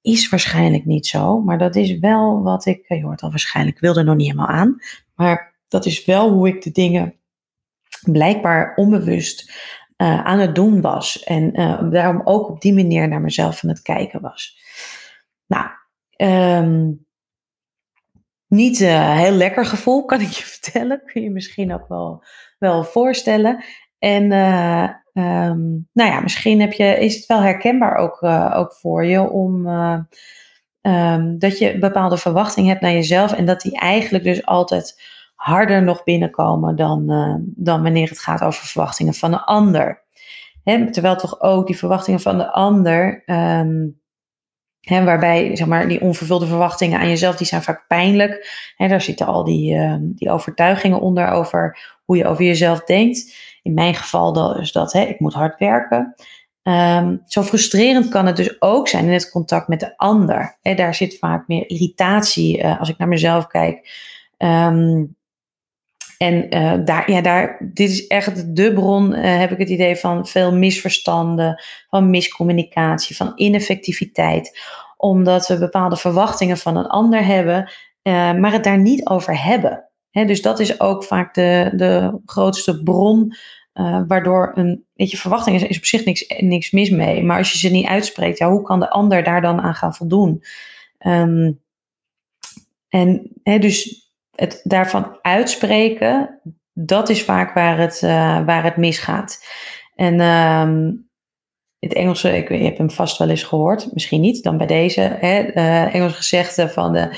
Is 0.00 0.28
waarschijnlijk 0.28 0.84
niet 0.84 1.06
zo, 1.06 1.40
maar 1.40 1.58
dat 1.58 1.76
is 1.76 1.98
wel 1.98 2.42
wat 2.42 2.66
ik, 2.66 2.84
je 2.88 3.02
hoort 3.02 3.22
al 3.22 3.30
waarschijnlijk, 3.30 3.76
ik 3.76 3.82
wil 3.82 3.96
er 3.96 4.04
nog 4.04 4.16
niet 4.16 4.26
helemaal 4.26 4.48
aan. 4.48 4.78
Maar 5.14 5.54
dat 5.68 5.86
is 5.86 6.04
wel 6.04 6.30
hoe 6.30 6.48
ik 6.48 6.62
de 6.62 6.70
dingen 6.72 7.14
blijkbaar 8.10 8.72
onbewust 8.74 9.52
uh, 10.02 10.24
aan 10.24 10.38
het 10.38 10.54
doen 10.54 10.80
was. 10.80 11.22
En 11.24 11.60
uh, 11.60 11.90
daarom 11.90 12.20
ook 12.24 12.48
op 12.48 12.60
die 12.60 12.74
manier 12.74 13.08
naar 13.08 13.20
mezelf 13.20 13.64
aan 13.64 13.70
het 13.70 13.82
kijken 13.82 14.20
was. 14.20 14.58
Nou, 15.46 15.66
um, 16.16 17.06
niet 18.46 18.80
uh, 18.80 19.16
heel 19.16 19.32
lekker 19.32 19.64
gevoel, 19.64 20.04
kan 20.10 20.20
ik 20.20 20.28
je 20.28 20.44
vertellen. 20.44 21.02
Kun 21.04 21.22
je 21.22 21.30
misschien 21.30 21.74
ook 21.74 21.88
wel, 21.88 22.24
wel 22.58 22.84
voorstellen. 22.84 23.64
En 23.98 24.22
um, 25.12 25.88
nou 25.92 26.10
ja, 26.10 26.20
misschien 26.20 26.60
heb 26.60 26.72
je, 26.72 26.84
is 26.84 27.16
het 27.16 27.26
wel 27.26 27.40
herkenbaar 27.40 27.96
ook, 27.96 28.22
ook 28.56 28.74
voor 28.74 29.04
je 29.04 29.30
om 29.30 29.66
ehm, 30.80 31.38
dat 31.38 31.58
je 31.58 31.78
bepaalde 31.78 32.16
verwachtingen 32.16 32.70
hebt 32.70 32.82
naar 32.82 32.92
jezelf 32.92 33.32
en 33.32 33.46
dat 33.46 33.60
die 33.60 33.78
eigenlijk 33.78 34.24
dus 34.24 34.46
altijd 34.46 35.00
harder 35.42 35.82
nog 35.82 36.04
binnenkomen 36.04 36.76
dan, 36.76 37.12
uh, 37.12 37.34
dan 37.40 37.82
wanneer 37.82 38.08
het 38.08 38.18
gaat 38.18 38.42
over 38.42 38.66
verwachtingen 38.66 39.14
van 39.14 39.32
een 39.32 39.40
ander. 39.40 40.02
Terwijl 40.64 41.16
toch 41.16 41.40
ook 41.40 41.66
die 41.66 41.78
verwachtingen 41.78 42.20
van 42.20 42.38
de 42.38 42.52
ander, 42.52 43.22
hè, 44.80 45.04
waarbij 45.04 45.56
zeg 45.56 45.66
maar, 45.66 45.88
die 45.88 46.00
onvervulde 46.00 46.46
verwachtingen 46.46 47.00
aan 47.00 47.08
jezelf, 47.08 47.36
die 47.36 47.46
zijn 47.46 47.62
vaak 47.62 47.84
pijnlijk. 47.88 48.48
Hè, 48.76 48.88
daar 48.88 49.00
zitten 49.00 49.26
al 49.26 49.44
die, 49.44 49.74
uh, 49.74 49.96
die 50.00 50.30
overtuigingen 50.30 51.00
onder 51.00 51.28
over 51.28 51.78
hoe 52.04 52.16
je 52.16 52.26
over 52.26 52.44
jezelf 52.44 52.84
denkt. 52.84 53.34
In 53.62 53.74
mijn 53.74 53.94
geval 53.94 54.58
is 54.58 54.72
dat, 54.72 54.94
ik 54.94 55.20
moet 55.20 55.34
hard 55.34 55.58
werken. 55.58 56.14
Um, 56.62 57.22
zo 57.26 57.42
frustrerend 57.42 58.08
kan 58.08 58.26
het 58.26 58.36
dus 58.36 58.60
ook 58.60 58.88
zijn 58.88 59.04
in 59.04 59.12
het 59.12 59.30
contact 59.30 59.68
met 59.68 59.80
de 59.80 59.96
ander. 59.96 60.58
Daar 60.62 60.94
zit 60.94 61.18
vaak 61.18 61.48
meer 61.48 61.68
irritatie 61.68 62.58
uh, 62.58 62.80
als 62.80 62.88
ik 62.88 62.98
naar 62.98 63.08
mezelf 63.08 63.46
kijk. 63.46 63.90
En 66.22 66.54
uh, 66.54 66.74
daar, 66.84 67.10
ja, 67.10 67.20
daar, 67.20 67.70
dit 67.72 67.90
is 67.90 68.06
echt 68.06 68.56
de 68.56 68.72
bron, 68.72 69.12
uh, 69.12 69.38
heb 69.38 69.50
ik 69.50 69.58
het 69.58 69.68
idee, 69.68 69.96
van 69.96 70.26
veel 70.26 70.54
misverstanden, 70.54 71.62
van 71.88 72.10
miscommunicatie, 72.10 73.16
van 73.16 73.32
ineffectiviteit. 73.34 74.58
Omdat 74.96 75.48
we 75.48 75.58
bepaalde 75.58 75.96
verwachtingen 75.96 76.56
van 76.56 76.76
een 76.76 76.86
ander 76.86 77.24
hebben, 77.24 77.70
uh, 78.02 78.34
maar 78.34 78.52
het 78.52 78.64
daar 78.64 78.78
niet 78.78 79.06
over 79.08 79.42
hebben. 79.42 79.88
He, 80.10 80.24
dus 80.24 80.42
dat 80.42 80.60
is 80.60 80.80
ook 80.80 81.04
vaak 81.04 81.34
de, 81.34 81.72
de 81.76 82.20
grootste 82.26 82.82
bron 82.82 83.34
waardoor 84.06 84.52
een 84.54 84.84
weet 84.94 85.10
je, 85.10 85.16
verwachting 85.16 85.56
is, 85.56 85.62
is 85.62 85.76
op 85.76 85.84
zich 85.84 86.04
niks, 86.04 86.26
niks 86.38 86.70
mis 86.70 86.90
mee. 86.90 87.22
Maar 87.22 87.38
als 87.38 87.52
je 87.52 87.58
ze 87.58 87.68
niet 87.68 87.86
uitspreekt, 87.86 88.38
ja, 88.38 88.50
hoe 88.50 88.62
kan 88.62 88.80
de 88.80 88.90
ander 88.90 89.24
daar 89.24 89.40
dan 89.40 89.60
aan 89.60 89.74
gaan 89.74 89.94
voldoen? 89.94 90.42
Um, 91.06 91.60
en 92.88 93.30
dus 93.42 94.01
het 94.34 94.60
daarvan 94.64 95.18
uitspreken, 95.22 96.40
dat 96.72 97.08
is 97.08 97.24
vaak 97.24 97.54
waar 97.54 97.78
het, 97.78 98.02
uh, 98.02 98.44
waar 98.44 98.64
het 98.64 98.76
misgaat. 98.76 99.44
En 99.94 100.20
um, 100.20 101.10
het 101.78 101.92
Engelse, 101.92 102.36
ik, 102.36 102.48
je 102.48 102.64
hebt 102.64 102.78
hem 102.78 102.90
vast 102.90 103.18
wel 103.18 103.28
eens 103.28 103.42
gehoord, 103.42 103.92
misschien 103.92 104.20
niet, 104.20 104.42
dan 104.42 104.58
bij 104.58 104.66
deze. 104.66 105.00
Hè, 105.00 105.54
uh, 105.54 105.94
Engels 105.94 106.14
gezegde 106.14 106.68
van 106.68 106.92
de 106.92 107.08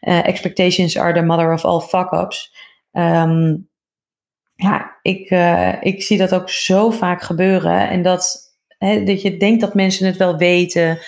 uh, 0.00 0.26
expectations 0.26 0.98
are 0.98 1.12
the 1.12 1.22
mother 1.22 1.52
of 1.52 1.64
all 1.64 1.80
fuck-ups. 1.80 2.54
Um, 2.92 3.70
ja, 4.54 4.98
ik, 5.02 5.30
ik 5.80 6.02
zie 6.02 6.18
dat 6.18 6.34
ook 6.34 6.50
zo 6.50 6.90
vaak 6.90 7.22
gebeuren. 7.22 7.88
En 7.88 8.02
dat, 8.02 8.54
hè, 8.78 9.04
dat 9.04 9.22
je 9.22 9.36
denkt 9.36 9.60
dat 9.60 9.74
mensen 9.74 10.06
het 10.06 10.16
wel 10.16 10.36
weten 10.36 10.98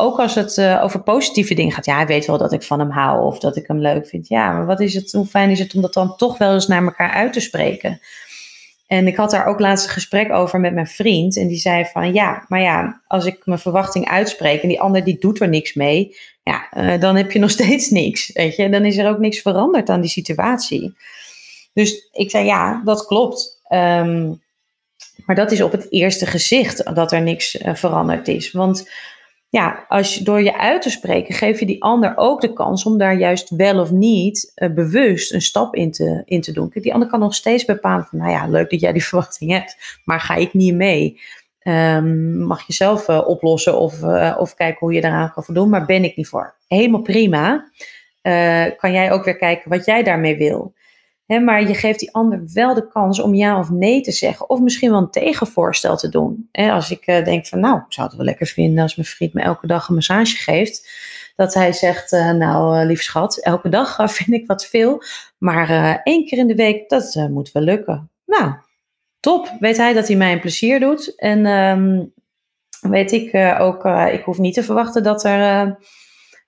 ook 0.00 0.18
als 0.18 0.34
het 0.34 0.56
uh, 0.56 0.80
over 0.82 1.02
positieve 1.02 1.54
dingen 1.54 1.72
gaat. 1.72 1.84
Ja, 1.84 1.96
hij 1.96 2.06
weet 2.06 2.26
wel 2.26 2.38
dat 2.38 2.52
ik 2.52 2.62
van 2.62 2.78
hem 2.78 2.90
hou 2.90 3.24
of 3.24 3.38
dat 3.38 3.56
ik 3.56 3.66
hem 3.66 3.78
leuk 3.78 4.06
vind. 4.06 4.28
Ja, 4.28 4.52
maar 4.52 4.66
wat 4.66 4.80
is 4.80 4.94
het, 4.94 5.12
hoe 5.12 5.26
fijn 5.26 5.50
is 5.50 5.58
het 5.58 5.74
om 5.74 5.80
dat 5.80 5.94
dan 5.94 6.16
toch 6.16 6.38
wel 6.38 6.52
eens 6.52 6.66
naar 6.66 6.82
elkaar 6.82 7.10
uit 7.10 7.32
te 7.32 7.40
spreken? 7.40 8.00
En 8.86 9.06
ik 9.06 9.16
had 9.16 9.30
daar 9.30 9.46
ook 9.46 9.60
laatst 9.60 9.84
een 9.84 9.92
gesprek 9.92 10.32
over 10.32 10.60
met 10.60 10.74
mijn 10.74 10.86
vriend. 10.86 11.36
En 11.36 11.46
die 11.46 11.58
zei 11.58 11.84
van 11.84 12.12
ja, 12.12 12.44
maar 12.48 12.60
ja, 12.60 13.00
als 13.06 13.24
ik 13.24 13.40
mijn 13.44 13.58
verwachting 13.58 14.08
uitspreek 14.08 14.62
en 14.62 14.68
die 14.68 14.80
ander 14.80 15.04
die 15.04 15.18
doet 15.18 15.40
er 15.40 15.48
niks 15.48 15.74
mee. 15.74 16.16
Ja, 16.42 16.68
uh, 16.76 17.00
dan 17.00 17.16
heb 17.16 17.32
je 17.32 17.38
nog 17.38 17.50
steeds 17.60 17.90
niks. 17.90 18.30
Weet 18.32 18.56
je, 18.56 18.68
dan 18.68 18.84
is 18.84 18.96
er 18.96 19.08
ook 19.08 19.18
niks 19.18 19.40
veranderd 19.40 19.88
aan 19.88 20.00
die 20.00 20.10
situatie. 20.10 20.94
Dus 21.72 22.08
ik 22.12 22.30
zei 22.30 22.44
ja, 22.44 22.82
dat 22.84 23.06
klopt. 23.06 23.60
Um, 23.68 24.40
maar 25.26 25.36
dat 25.36 25.52
is 25.52 25.60
op 25.60 25.72
het 25.72 25.86
eerste 25.90 26.26
gezicht 26.26 26.94
dat 26.94 27.12
er 27.12 27.22
niks 27.22 27.54
uh, 27.54 27.74
veranderd 27.74 28.28
is. 28.28 28.52
Want 28.52 28.90
ja, 29.50 29.84
als 29.88 30.14
je, 30.14 30.24
door 30.24 30.42
je 30.42 30.58
uit 30.58 30.82
te 30.82 30.90
spreken, 30.90 31.34
geef 31.34 31.60
je 31.60 31.66
die 31.66 31.82
ander 31.82 32.12
ook 32.16 32.40
de 32.40 32.52
kans 32.52 32.84
om 32.84 32.98
daar 32.98 33.18
juist 33.18 33.50
wel 33.50 33.80
of 33.80 33.90
niet 33.90 34.52
uh, 34.54 34.70
bewust 34.74 35.32
een 35.32 35.42
stap 35.42 35.74
in 35.74 35.90
te, 35.90 36.22
in 36.24 36.40
te 36.40 36.52
doen. 36.52 36.70
Die 36.74 36.94
ander 36.94 37.08
kan 37.08 37.20
nog 37.20 37.34
steeds 37.34 37.64
bepalen 37.64 38.04
van, 38.04 38.18
nou 38.18 38.30
ja, 38.30 38.46
leuk 38.46 38.70
dat 38.70 38.80
jij 38.80 38.92
die 38.92 39.04
verwachting 39.08 39.50
hebt, 39.50 40.00
maar 40.04 40.20
ga 40.20 40.34
ik 40.34 40.54
niet 40.54 40.74
mee. 40.74 41.20
Um, 41.62 42.38
mag 42.38 42.66
je 42.66 42.72
zelf 42.72 43.08
uh, 43.08 43.28
oplossen 43.28 43.78
of, 43.78 44.02
uh, 44.02 44.36
of 44.38 44.54
kijken 44.54 44.78
hoe 44.78 44.92
je 44.92 45.00
daaraan 45.00 45.32
kan 45.32 45.44
voldoen, 45.44 45.68
maar 45.68 45.84
ben 45.84 46.04
ik 46.04 46.16
niet 46.16 46.28
voor. 46.28 46.54
Helemaal 46.68 47.02
prima. 47.02 47.70
kan 48.76 48.92
jij 48.92 49.12
ook 49.12 49.24
weer 49.24 49.36
kijken 49.36 49.70
wat 49.70 49.84
jij 49.84 50.02
daarmee 50.02 50.36
wil 50.36 50.74
maar 51.38 51.68
je 51.68 51.74
geeft 51.74 51.98
die 51.98 52.14
ander 52.14 52.42
wel 52.52 52.74
de 52.74 52.88
kans 52.88 53.20
om 53.20 53.34
ja 53.34 53.58
of 53.58 53.70
nee 53.70 54.00
te 54.00 54.12
zeggen. 54.12 54.50
Of 54.50 54.60
misschien 54.60 54.90
wel 54.90 55.00
een 55.00 55.10
tegenvoorstel 55.10 55.96
te 55.96 56.08
doen. 56.08 56.48
als 56.52 56.90
ik 56.90 57.06
uh, 57.06 57.24
denk 57.24 57.46
van 57.46 57.60
nou, 57.60 57.76
ik 57.76 57.92
zou 57.92 58.06
het 58.06 58.16
wel 58.16 58.26
lekker 58.26 58.46
vinden 58.46 58.82
als 58.82 58.96
mijn 58.96 59.08
vriend 59.08 59.32
me 59.32 59.42
elke 59.42 59.66
dag 59.66 59.88
een 59.88 59.94
massage 59.94 60.36
geeft. 60.36 60.90
Dat 61.36 61.54
hij 61.54 61.72
zegt, 61.72 62.12
uh, 62.12 62.30
nou 62.30 62.80
uh, 62.80 62.86
lief 62.86 63.02
schat, 63.02 63.38
elke 63.42 63.68
dag 63.68 63.96
vind 64.12 64.32
ik 64.32 64.46
wat 64.46 64.66
veel. 64.66 65.02
Maar 65.38 66.00
één 66.02 66.26
keer 66.26 66.38
in 66.38 66.46
de 66.46 66.54
week, 66.54 66.88
dat 66.88 67.26
moet 67.30 67.52
wel 67.52 67.62
lukken. 67.62 68.10
Nou, 68.26 68.52
top. 69.20 69.56
Weet 69.60 69.76
hij 69.76 69.92
dat 69.92 70.08
hij 70.08 70.16
mij 70.16 70.32
een 70.32 70.40
plezier 70.40 70.80
doet. 70.80 71.14
En 71.16 71.46
um, 71.46 72.12
weet 72.80 73.12
ik 73.12 73.34
ook, 73.58 73.84
ik 74.12 74.22
hoef 74.24 74.38
niet 74.38 74.54
te 74.54 74.62
verwachten 74.62 75.02
dat 75.02 75.24
er 75.24 75.76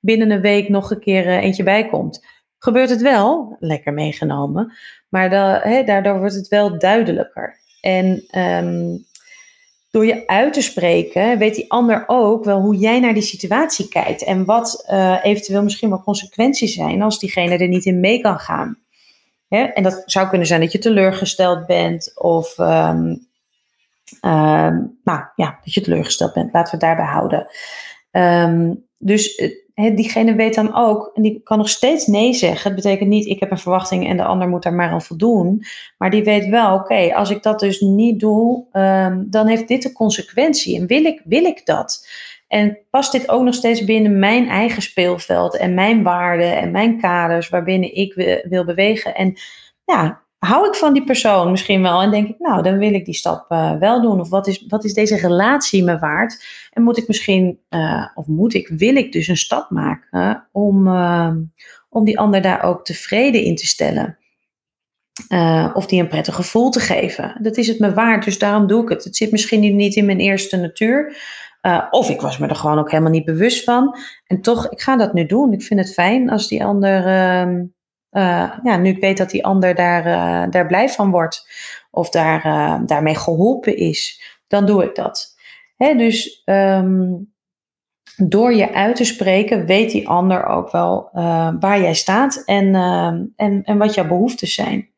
binnen 0.00 0.30
een 0.30 0.40
week 0.40 0.68
nog 0.68 0.90
een 0.90 1.00
keer 1.00 1.26
eentje 1.26 1.62
bij 1.62 1.86
komt 1.86 2.31
gebeurt 2.62 2.90
het 2.90 3.00
wel, 3.00 3.56
lekker 3.58 3.92
meegenomen, 3.92 4.72
maar 5.08 5.30
da, 5.30 5.82
daardoor 5.82 6.18
wordt 6.18 6.34
het 6.34 6.48
wel 6.48 6.78
duidelijker. 6.78 7.60
En 7.80 8.24
um, 8.38 9.06
door 9.90 10.06
je 10.06 10.26
uit 10.26 10.52
te 10.52 10.62
spreken, 10.62 11.38
weet 11.38 11.54
die 11.54 11.70
ander 11.70 12.04
ook 12.06 12.44
wel 12.44 12.60
hoe 12.60 12.76
jij 12.76 13.00
naar 13.00 13.14
die 13.14 13.22
situatie 13.22 13.88
kijkt 13.88 14.24
en 14.24 14.44
wat 14.44 14.84
uh, 14.90 15.18
eventueel 15.22 15.62
misschien 15.62 15.88
wel 15.88 16.02
consequenties 16.02 16.74
zijn 16.74 17.02
als 17.02 17.18
diegene 17.18 17.56
er 17.56 17.68
niet 17.68 17.84
in 17.84 18.00
mee 18.00 18.20
kan 18.20 18.38
gaan. 18.38 18.78
En 19.48 19.82
dat 19.82 20.02
zou 20.06 20.28
kunnen 20.28 20.46
zijn 20.46 20.60
dat 20.60 20.72
je 20.72 20.78
teleurgesteld 20.78 21.66
bent 21.66 22.12
of 22.14 22.58
um, 22.58 23.28
nou 25.04 25.20
ja, 25.36 25.58
dat 25.64 25.74
je 25.74 25.80
teleurgesteld 25.80 26.32
bent. 26.32 26.52
Laten 26.52 26.78
we 26.78 26.86
het 26.86 26.96
daarbij 26.96 27.12
houden. 27.14 27.46
dus 28.98 29.52
diegene 29.74 30.34
weet 30.34 30.54
dan 30.54 30.74
ook, 30.74 31.10
en 31.14 31.22
die 31.22 31.40
kan 31.44 31.58
nog 31.58 31.68
steeds 31.68 32.06
nee 32.06 32.32
zeggen. 32.32 32.72
Het 32.72 32.82
betekent 32.82 33.08
niet, 33.08 33.26
ik 33.26 33.40
heb 33.40 33.50
een 33.50 33.58
verwachting 33.58 34.08
en 34.08 34.16
de 34.16 34.24
ander 34.24 34.48
moet 34.48 34.62
daar 34.62 34.74
maar 34.74 34.90
aan 34.90 35.02
voldoen. 35.02 35.64
Maar 35.98 36.10
die 36.10 36.24
weet 36.24 36.46
wel, 36.46 36.74
oké, 36.74 37.14
als 37.14 37.30
ik 37.30 37.42
dat 37.42 37.60
dus 37.60 37.80
niet 37.80 38.20
doe, 38.20 38.64
um, 38.72 39.26
dan 39.30 39.46
heeft 39.46 39.68
dit 39.68 39.84
een 39.84 39.92
consequentie. 39.92 40.80
En 40.80 40.86
wil 40.86 41.04
ik, 41.04 41.20
wil 41.24 41.44
ik 41.44 41.66
dat? 41.66 42.06
En 42.48 42.78
past 42.90 43.12
dit 43.12 43.28
ook 43.28 43.42
nog 43.42 43.54
steeds 43.54 43.84
binnen 43.84 44.18
mijn 44.18 44.48
eigen 44.48 44.82
speelveld 44.82 45.56
en 45.56 45.74
mijn 45.74 46.02
waarden 46.02 46.56
en 46.56 46.70
mijn 46.70 47.00
kaders 47.00 47.48
waarbinnen 47.48 47.94
ik 47.94 48.40
wil 48.48 48.64
bewegen? 48.64 49.14
En 49.14 49.34
ja, 49.84 50.22
hou 50.46 50.66
ik 50.66 50.74
van 50.74 50.92
die 50.92 51.04
persoon 51.04 51.50
misschien 51.50 51.82
wel 51.82 52.02
en 52.02 52.10
denk 52.10 52.28
ik, 52.28 52.38
nou, 52.38 52.62
dan 52.62 52.78
wil 52.78 52.92
ik 52.92 53.04
die 53.04 53.14
stap 53.14 53.50
uh, 53.50 53.78
wel 53.78 54.00
doen. 54.00 54.20
Of 54.20 54.28
wat 54.28 54.46
is, 54.46 54.64
wat 54.68 54.84
is 54.84 54.94
deze 54.94 55.16
relatie 55.16 55.84
me 55.84 55.98
waard? 55.98 56.44
En 56.70 56.82
moet 56.82 56.98
ik 56.98 57.08
misschien, 57.08 57.60
uh, 57.70 58.06
of 58.14 58.26
moet 58.26 58.54
ik, 58.54 58.68
wil 58.68 58.96
ik 58.96 59.12
dus 59.12 59.28
een 59.28 59.36
stap 59.36 59.70
maken 59.70 60.48
om, 60.52 60.86
uh, 60.86 61.30
om 61.88 62.04
die 62.04 62.18
ander 62.18 62.42
daar 62.42 62.62
ook 62.62 62.84
tevreden 62.84 63.42
in 63.42 63.56
te 63.56 63.66
stellen? 63.66 64.16
of 65.74 65.86
die 65.86 66.00
een 66.00 66.08
prettig 66.08 66.34
gevoel 66.34 66.70
te 66.70 66.80
geven. 66.80 67.38
Dat 67.42 67.56
is 67.56 67.68
het 67.68 67.78
me 67.78 67.92
waard, 67.92 68.24
dus 68.24 68.38
daarom 68.38 68.66
doe 68.66 68.82
ik 68.82 68.88
het. 68.88 69.04
Het 69.04 69.16
zit 69.16 69.30
misschien 69.30 69.76
niet 69.76 69.96
in 69.96 70.04
mijn 70.04 70.18
eerste 70.18 70.56
natuur. 70.56 71.16
of 71.90 72.10
ik 72.10 72.20
was 72.20 72.38
me 72.38 72.46
er 72.46 72.56
gewoon 72.56 72.78
ook 72.78 72.90
helemaal 72.90 73.12
niet 73.12 73.24
bewust 73.24 73.64
van. 73.64 73.96
En 74.26 74.40
toch, 74.40 74.70
ik 74.70 74.80
ga 74.80 74.96
dat 74.96 75.12
nu 75.12 75.26
doen. 75.26 75.52
Ik 75.52 75.62
vind 75.62 75.80
het 75.80 75.92
fijn 75.92 76.30
als 76.30 76.48
die 76.48 76.64
ander 76.64 77.06
ehm, 77.06 77.64
uh, 78.12 78.52
ja, 78.62 78.76
nu 78.76 78.90
ik 78.90 79.00
weet 79.00 79.16
dat 79.16 79.30
die 79.30 79.44
ander 79.44 79.74
daar, 79.74 80.06
uh, 80.06 80.50
daar 80.50 80.66
blij 80.66 80.88
van 80.88 81.10
wordt 81.10 81.48
of 81.90 82.10
daar, 82.10 82.46
uh, 82.46 82.80
daarmee 82.86 83.14
geholpen 83.14 83.76
is, 83.76 84.22
dan 84.46 84.66
doe 84.66 84.84
ik 84.84 84.94
dat. 84.94 85.34
Hè, 85.76 85.94
dus 85.94 86.42
um, 86.44 87.32
door 88.16 88.54
je 88.54 88.74
uit 88.74 88.96
te 88.96 89.04
spreken, 89.04 89.66
weet 89.66 89.90
die 89.90 90.08
ander 90.08 90.46
ook 90.46 90.70
wel 90.70 91.08
waar 91.60 91.80
jij 91.80 91.94
staat 91.94 92.42
en, 92.44 92.74
en, 93.36 93.62
en 93.64 93.78
wat 93.78 93.94
jouw 93.94 94.06
behoeftes 94.06 94.54
zijn. 94.54 94.88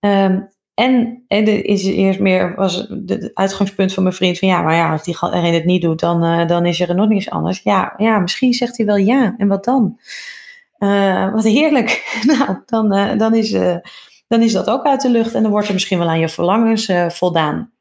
Um, 0.00 0.48
en, 0.74 1.24
en 1.28 1.64
is 1.64 1.84
eerst 1.84 2.20
meer 2.20 2.54
was 2.54 2.86
het 3.06 3.30
uitgangspunt 3.34 3.94
van 3.94 4.02
mijn 4.02 4.14
vriend 4.14 4.38
van 4.38 4.48
ja, 4.48 4.62
maar 4.62 4.74
ja, 4.74 4.92
als 4.92 5.04
diegene 5.04 5.50
het 5.50 5.64
niet 5.64 5.82
doet, 5.82 6.00
dan, 6.00 6.46
dan 6.46 6.66
is 6.66 6.80
er 6.80 6.94
nog 6.94 7.08
niets 7.08 7.30
anders. 7.30 7.60
Ja, 7.62 7.94
ja, 7.96 8.18
misschien 8.18 8.52
zegt 8.52 8.76
hij 8.76 8.86
wel 8.86 8.96
ja. 8.96 9.34
En 9.38 9.48
wat 9.48 9.64
dan? 9.64 9.98
Uh, 10.80 11.32
wat 11.32 11.44
heerlijk. 11.44 12.04
nou, 12.38 12.56
dan, 12.66 12.96
uh, 12.96 13.18
dan, 13.18 13.34
is, 13.34 13.52
uh, 13.52 13.76
dan 14.28 14.42
is 14.42 14.52
dat 14.52 14.70
ook 14.70 14.84
uit 14.84 15.00
de 15.00 15.10
lucht 15.10 15.34
en 15.34 15.42
dan 15.42 15.50
wordt 15.50 15.66
er 15.66 15.72
misschien 15.72 15.98
wel 15.98 16.08
aan 16.08 16.18
je 16.18 16.28
verlangens 16.28 16.92
voldaan. 17.08 17.72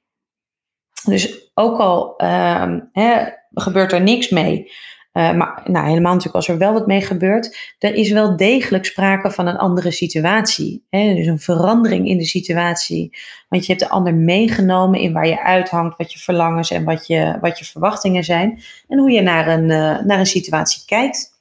Dus 1.03 1.51
ook 1.53 1.79
al 1.79 2.15
ehm, 2.18 2.79
hè, 2.91 3.25
gebeurt 3.53 3.91
er 3.91 4.01
niks 4.01 4.29
mee, 4.29 4.72
maar 5.13 5.62
nou, 5.65 5.88
helemaal 5.88 6.13
natuurlijk 6.13 6.36
als 6.36 6.48
er 6.48 6.58
wel 6.58 6.74
wat 6.74 6.88
mee 6.88 7.01
gebeurt. 7.01 7.75
Er 7.79 7.94
is 7.94 8.12
wel 8.12 8.38
degelijk 8.38 8.86
sprake 8.86 9.32
van 9.32 9.48
een 9.48 9.58
andere 9.58 9.91
situatie. 9.91 10.86
Hè? 10.89 11.13
Dus 11.15 11.27
een 11.27 11.39
verandering 11.39 12.08
in 12.08 12.18
de 12.18 12.25
situatie. 12.25 13.18
Want 13.50 13.65
je 13.65 13.72
hebt 13.74 13.84
de 13.84 13.89
ander 13.89 14.13
meegenomen 14.13 15.00
in 15.00 15.13
waar 15.13 15.27
je 15.27 15.44
uithangt, 15.44 15.98
wat 15.98 16.13
je 16.13 16.20
verlangens 16.20 16.72
en 16.72 16.84
wat 16.84 17.08
je, 17.08 17.38
wat 17.41 17.60
je 17.60 17.65
verwachtingen 17.65 18.24
zijn. 18.24 18.62
En 18.88 19.00
hoe 19.00 19.12
je 19.12 19.22
naar 19.22 19.48
een, 19.48 19.65
naar 20.06 20.20
een 20.20 20.25
situatie 20.25 20.82
kijkt. 20.86 21.38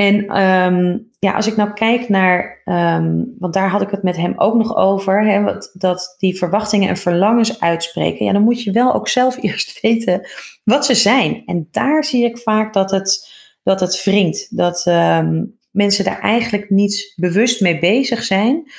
En 0.00 0.26
ehm, 0.26 0.98
ja, 1.18 1.32
als 1.32 1.46
ik 1.46 1.56
nou 1.56 1.72
kijk 1.72 2.08
naar, 2.08 2.62
um, 2.64 3.34
want 3.38 3.54
daar 3.54 3.70
had 3.70 3.82
ik 3.82 3.90
het 3.90 4.02
met 4.02 4.16
hem 4.16 4.32
ook 4.36 4.54
nog 4.54 4.76
over, 4.76 5.24
hè, 5.24 5.42
wat, 5.42 5.70
dat 5.72 6.14
die 6.18 6.38
verwachtingen 6.38 6.88
en 6.88 6.96
verlangens 6.96 7.60
uitspreken, 7.60 8.24
ja, 8.24 8.32
dan 8.32 8.42
moet 8.42 8.62
je 8.62 8.72
wel 8.72 8.94
ook 8.94 9.08
zelf 9.08 9.36
eerst 9.42 9.80
weten 9.80 10.28
wat 10.64 10.86
ze 10.86 10.94
zijn. 10.94 11.42
En 11.46 11.68
daar 11.70 12.04
zie 12.04 12.24
ik 12.24 12.38
vaak 12.38 12.72
dat 12.72 12.90
het, 12.90 13.32
dat 13.62 13.80
het 13.80 14.04
wringt, 14.04 14.56
dat 14.56 14.86
um, 14.86 15.58
mensen 15.70 16.04
daar 16.04 16.20
eigenlijk 16.20 16.70
niet 16.70 17.12
bewust 17.16 17.60
mee 17.60 17.78
bezig 17.78 18.22
zijn 18.22 18.70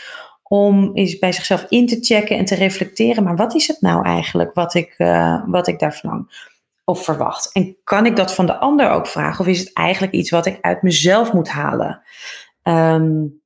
om 0.44 0.92
eens 0.94 1.20
bij 1.20 1.32
zichzelf 1.32 1.66
in 1.70 1.88
te 1.88 1.98
checken 2.00 2.38
en 2.38 2.46
te 2.46 2.56
reflecteren, 2.56 3.24
maar 3.24 3.36
wat 3.36 3.56
is 3.56 3.68
het 3.68 3.82
nou 3.82 4.06
eigenlijk 4.06 4.54
wat 4.54 4.74
ik, 4.74 4.96
uh, 4.98 5.44
wat 5.46 5.68
ik 5.68 5.80
daar 5.80 5.94
verlang? 5.94 6.50
Of 6.91 7.03
verwacht? 7.03 7.51
En 7.51 7.77
kan 7.83 8.05
ik 8.05 8.15
dat 8.15 8.33
van 8.33 8.45
de 8.45 8.57
ander 8.57 8.89
ook 8.89 9.07
vragen? 9.07 9.39
Of 9.39 9.48
is 9.48 9.60
het 9.60 9.74
eigenlijk 9.74 10.13
iets 10.13 10.29
wat 10.29 10.45
ik 10.45 10.57
uit 10.62 10.81
mezelf 10.81 11.33
moet 11.33 11.50
halen? 11.50 12.01
Um, 12.63 13.41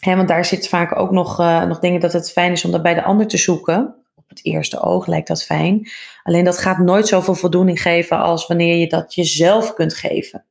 hè, 0.00 0.16
want 0.16 0.28
daar 0.28 0.44
zit 0.44 0.68
vaak 0.68 0.98
ook 0.98 1.10
nog, 1.10 1.40
uh, 1.40 1.64
nog 1.64 1.78
dingen 1.78 2.00
dat 2.00 2.12
het 2.12 2.32
fijn 2.32 2.52
is 2.52 2.64
om 2.64 2.70
dat 2.70 2.82
bij 2.82 2.94
de 2.94 3.02
ander 3.02 3.26
te 3.26 3.36
zoeken. 3.36 3.94
Op 4.14 4.28
het 4.28 4.44
eerste 4.44 4.80
oog 4.80 5.06
lijkt 5.06 5.28
dat 5.28 5.44
fijn. 5.44 5.88
Alleen 6.22 6.44
dat 6.44 6.58
gaat 6.58 6.78
nooit 6.78 7.08
zoveel 7.08 7.34
voldoening 7.34 7.82
geven 7.82 8.18
als 8.18 8.46
wanneer 8.46 8.76
je 8.76 8.86
dat 8.86 9.14
jezelf 9.14 9.74
kunt 9.74 9.94
geven. 9.94 10.44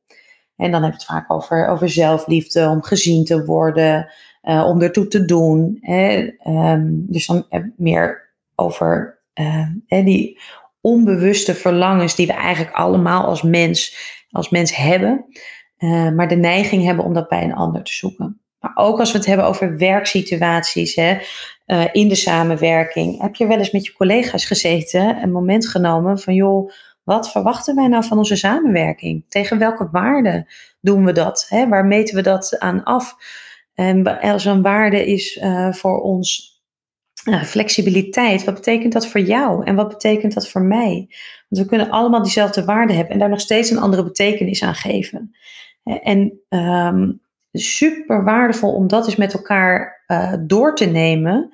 En 0.56 0.70
dan 0.70 0.82
heb 0.82 0.92
je 0.92 0.98
het 0.98 1.06
vaak 1.06 1.32
over, 1.32 1.68
over 1.68 1.88
zelfliefde, 1.88 2.68
om 2.68 2.82
gezien 2.82 3.24
te 3.24 3.44
worden, 3.44 4.12
uh, 4.42 4.66
om 4.66 4.82
ertoe 4.82 5.08
te 5.08 5.24
doen. 5.24 5.78
Hè? 5.80 6.30
Um, 6.46 7.04
dus 7.08 7.26
dan 7.26 7.46
meer 7.76 8.32
over 8.54 9.18
uh, 9.34 9.66
die 9.86 10.40
onbewuste 10.84 11.54
verlangens 11.54 12.14
die 12.14 12.26
we 12.26 12.32
eigenlijk 12.32 12.74
allemaal 12.76 13.24
als 13.24 13.42
mens, 13.42 13.96
als 14.30 14.48
mens 14.48 14.76
hebben, 14.76 15.24
uh, 15.78 16.10
maar 16.10 16.28
de 16.28 16.36
neiging 16.36 16.84
hebben 16.84 17.04
om 17.04 17.14
dat 17.14 17.28
bij 17.28 17.42
een 17.42 17.54
ander 17.54 17.82
te 17.82 17.92
zoeken. 17.92 18.40
Maar 18.58 18.72
ook 18.74 18.98
als 18.98 19.12
we 19.12 19.18
het 19.18 19.26
hebben 19.26 19.46
over 19.46 19.76
werksituaties, 19.76 20.94
hè, 20.94 21.18
uh, 21.66 21.84
in 21.92 22.08
de 22.08 22.14
samenwerking. 22.14 23.20
Heb 23.20 23.34
je 23.34 23.46
wel 23.46 23.58
eens 23.58 23.70
met 23.70 23.86
je 23.86 23.92
collega's 23.92 24.44
gezeten, 24.44 25.22
een 25.22 25.32
moment 25.32 25.68
genomen 25.68 26.18
van 26.18 26.34
joh, 26.34 26.70
wat 27.02 27.30
verwachten 27.30 27.74
wij 27.74 27.88
nou 27.88 28.04
van 28.04 28.18
onze 28.18 28.36
samenwerking? 28.36 29.24
Tegen 29.28 29.58
welke 29.58 29.88
waarden 29.92 30.46
doen 30.80 31.04
we 31.04 31.12
dat? 31.12 31.46
Hè? 31.48 31.68
Waar 31.68 31.84
meten 31.84 32.14
we 32.14 32.22
dat 32.22 32.58
aan 32.58 32.82
af? 32.82 33.16
En 33.74 34.20
als 34.20 34.44
een 34.44 34.62
waarde 34.62 35.06
is 35.06 35.36
uh, 35.36 35.72
voor 35.72 36.00
ons 36.00 36.53
nou, 37.24 37.44
flexibiliteit, 37.44 38.44
wat 38.44 38.54
betekent 38.54 38.92
dat 38.92 39.06
voor 39.06 39.20
jou 39.20 39.64
en 39.64 39.74
wat 39.74 39.88
betekent 39.88 40.34
dat 40.34 40.48
voor 40.48 40.62
mij? 40.62 41.08
Want 41.48 41.62
we 41.62 41.66
kunnen 41.66 41.90
allemaal 41.90 42.22
diezelfde 42.22 42.64
waarde 42.64 42.92
hebben 42.92 43.12
en 43.12 43.18
daar 43.18 43.28
nog 43.28 43.40
steeds 43.40 43.70
een 43.70 43.78
andere 43.78 44.04
betekenis 44.04 44.62
aan 44.62 44.74
geven. 44.74 45.34
En 45.84 46.40
um, 46.48 47.20
super 47.52 48.24
waardevol 48.24 48.72
om 48.74 48.88
dat 48.88 49.06
eens 49.06 49.16
met 49.16 49.32
elkaar 49.32 50.04
uh, 50.06 50.32
door 50.40 50.74
te 50.74 50.84
nemen, 50.84 51.50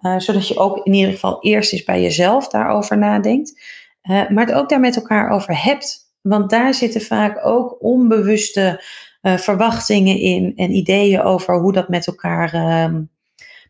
uh, 0.00 0.18
zodat 0.18 0.48
je 0.48 0.58
ook 0.58 0.86
in 0.86 0.92
ieder 0.92 1.12
geval 1.12 1.42
eerst 1.42 1.72
eens 1.72 1.84
bij 1.84 2.02
jezelf 2.02 2.48
daarover 2.48 2.98
nadenkt, 2.98 3.62
maar 4.02 4.46
het 4.46 4.52
ook 4.52 4.68
daar 4.68 4.80
met 4.80 4.96
elkaar 4.96 5.30
over 5.30 5.62
hebt. 5.62 6.00
Want 6.20 6.50
daar 6.50 6.74
zitten 6.74 7.00
vaak 7.00 7.46
ook 7.46 7.76
onbewuste 7.80 8.82
verwachtingen 9.22 10.18
in 10.18 10.52
en 10.56 10.70
ideeën 10.70 11.20
over 11.20 11.60
hoe 11.60 11.72
dat 11.72 11.88
met 11.88 12.06
elkaar, 12.06 12.54
ehm, 12.54 13.02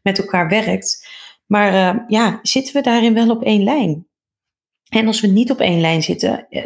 met 0.03 0.19
elkaar 0.19 0.49
werkt. 0.49 1.07
Maar 1.47 1.97
uh, 1.97 2.03
ja, 2.09 2.39
zitten 2.43 2.75
we 2.75 2.81
daarin 2.81 3.15
wel 3.15 3.31
op 3.31 3.43
één 3.43 3.63
lijn? 3.63 4.07
En 4.89 5.07
als 5.07 5.21
we 5.21 5.27
niet 5.27 5.51
op 5.51 5.61
één 5.61 5.81
lijn 5.81 6.03
zitten, 6.03 6.47
eh, 6.49 6.65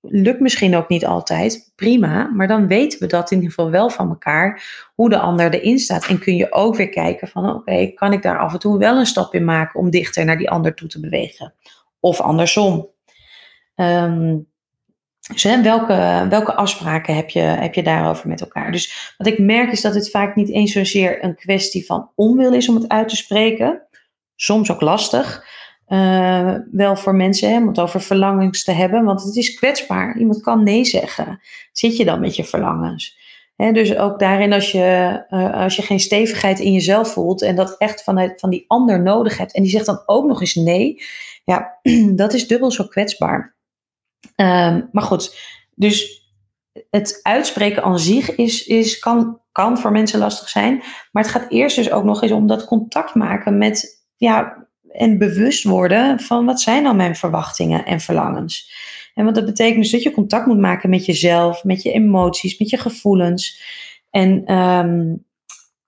lukt 0.00 0.40
misschien 0.40 0.76
ook 0.76 0.88
niet 0.88 1.06
altijd, 1.06 1.72
prima, 1.76 2.30
maar 2.34 2.48
dan 2.48 2.66
weten 2.66 3.00
we 3.00 3.06
dat 3.06 3.30
in 3.30 3.36
ieder 3.36 3.52
geval 3.54 3.70
wel 3.70 3.90
van 3.90 4.08
elkaar, 4.08 4.62
hoe 4.94 5.08
de 5.08 5.18
ander 5.18 5.54
erin 5.54 5.78
staat. 5.78 6.06
En 6.06 6.18
kun 6.18 6.36
je 6.36 6.52
ook 6.52 6.76
weer 6.76 6.88
kijken 6.88 7.28
van, 7.28 7.54
oké, 7.54 7.86
kan 7.86 8.12
ik 8.12 8.22
daar 8.22 8.38
af 8.38 8.52
en 8.52 8.58
toe 8.58 8.78
wel 8.78 8.98
een 8.98 9.06
stap 9.06 9.34
in 9.34 9.44
maken 9.44 9.80
om 9.80 9.90
dichter 9.90 10.24
naar 10.24 10.38
die 10.38 10.50
ander 10.50 10.74
toe 10.74 10.88
te 10.88 11.00
bewegen? 11.00 11.54
Of 12.00 12.20
andersom. 12.20 12.88
Um, 13.74 14.48
welke, 15.62 16.26
welke 16.28 16.54
afspraken 16.54 17.14
heb 17.14 17.30
je, 17.30 17.40
heb 17.40 17.74
je 17.74 17.82
daarover 17.82 18.28
met 18.28 18.40
elkaar? 18.40 18.72
Dus 18.72 19.14
wat 19.18 19.26
ik 19.26 19.38
merk 19.38 19.72
is 19.72 19.80
dat 19.80 19.94
het 19.94 20.10
vaak 20.10 20.36
niet 20.36 20.50
eens 20.50 20.72
zozeer 20.72 21.24
een 21.24 21.34
kwestie 21.34 21.86
van 21.86 22.10
onwil 22.14 22.54
is 22.54 22.68
om 22.68 22.74
het 22.74 22.88
uit 22.88 23.08
te 23.08 23.16
spreken 23.16 23.82
soms 24.42 24.70
ook 24.70 24.80
lastig. 24.80 25.44
Uh, 25.88 26.54
wel 26.70 26.96
voor 26.96 27.14
mensen 27.14 27.50
hè, 27.50 27.56
om 27.56 27.66
het 27.66 27.80
over 27.80 28.00
verlangens 28.00 28.64
te 28.64 28.72
hebben, 28.72 29.04
want 29.04 29.22
het 29.22 29.36
is 29.36 29.54
kwetsbaar. 29.54 30.18
Iemand 30.18 30.40
kan 30.40 30.64
nee 30.64 30.84
zeggen. 30.84 31.40
Zit 31.72 31.96
je 31.96 32.04
dan 32.04 32.20
met 32.20 32.36
je 32.36 32.44
verlangens? 32.44 33.18
Hè, 33.56 33.72
dus 33.72 33.96
ook 33.96 34.18
daarin, 34.18 34.52
als 34.52 34.72
je, 34.72 35.22
uh, 35.30 35.54
als 35.54 35.76
je 35.76 35.82
geen 35.82 36.00
stevigheid 36.00 36.58
in 36.58 36.72
jezelf 36.72 37.12
voelt 37.12 37.42
en 37.42 37.56
dat 37.56 37.76
echt 37.78 38.02
vanuit 38.02 38.40
van 38.40 38.50
die 38.50 38.64
ander 38.66 39.02
nodig 39.02 39.38
hebt, 39.38 39.54
en 39.54 39.62
die 39.62 39.70
zegt 39.70 39.86
dan 39.86 40.02
ook 40.06 40.26
nog 40.26 40.40
eens 40.40 40.54
nee, 40.54 41.02
ja, 41.44 41.78
dat 42.22 42.32
is 42.32 42.46
dubbel 42.46 42.70
zo 42.70 42.84
kwetsbaar. 42.84 43.56
Um, 44.36 44.88
maar 44.92 45.02
goed, 45.02 45.38
dus 45.74 46.28
het 46.90 47.20
uitspreken 47.22 47.82
aan 47.82 47.98
zich 47.98 48.34
is, 48.34 48.66
is, 48.66 48.98
kan, 48.98 49.40
kan 49.52 49.78
voor 49.78 49.92
mensen 49.92 50.18
lastig 50.18 50.48
zijn. 50.48 50.82
Maar 51.12 51.22
het 51.22 51.32
gaat 51.32 51.50
eerst 51.50 51.76
dus 51.76 51.90
ook 51.90 52.04
nog 52.04 52.22
eens 52.22 52.32
om 52.32 52.46
dat 52.46 52.64
contact 52.64 53.14
maken 53.14 53.58
met 53.58 53.99
ja, 54.20 54.66
en 54.92 55.18
bewust 55.18 55.64
worden 55.64 56.20
van 56.20 56.44
wat 56.44 56.60
zijn 56.60 56.82
dan 56.82 56.96
mijn 56.96 57.16
verwachtingen 57.16 57.84
en 57.84 58.00
verlangens. 58.00 58.72
En 59.14 59.24
wat 59.24 59.34
dat 59.34 59.44
betekent 59.44 59.82
dus 59.82 59.90
dat 59.90 60.02
je 60.02 60.10
contact 60.10 60.46
moet 60.46 60.58
maken 60.58 60.90
met 60.90 61.06
jezelf, 61.06 61.64
met 61.64 61.82
je 61.82 61.92
emoties, 61.92 62.58
met 62.58 62.70
je 62.70 62.76
gevoelens. 62.76 63.62
En 64.10 64.54
um, 64.54 65.24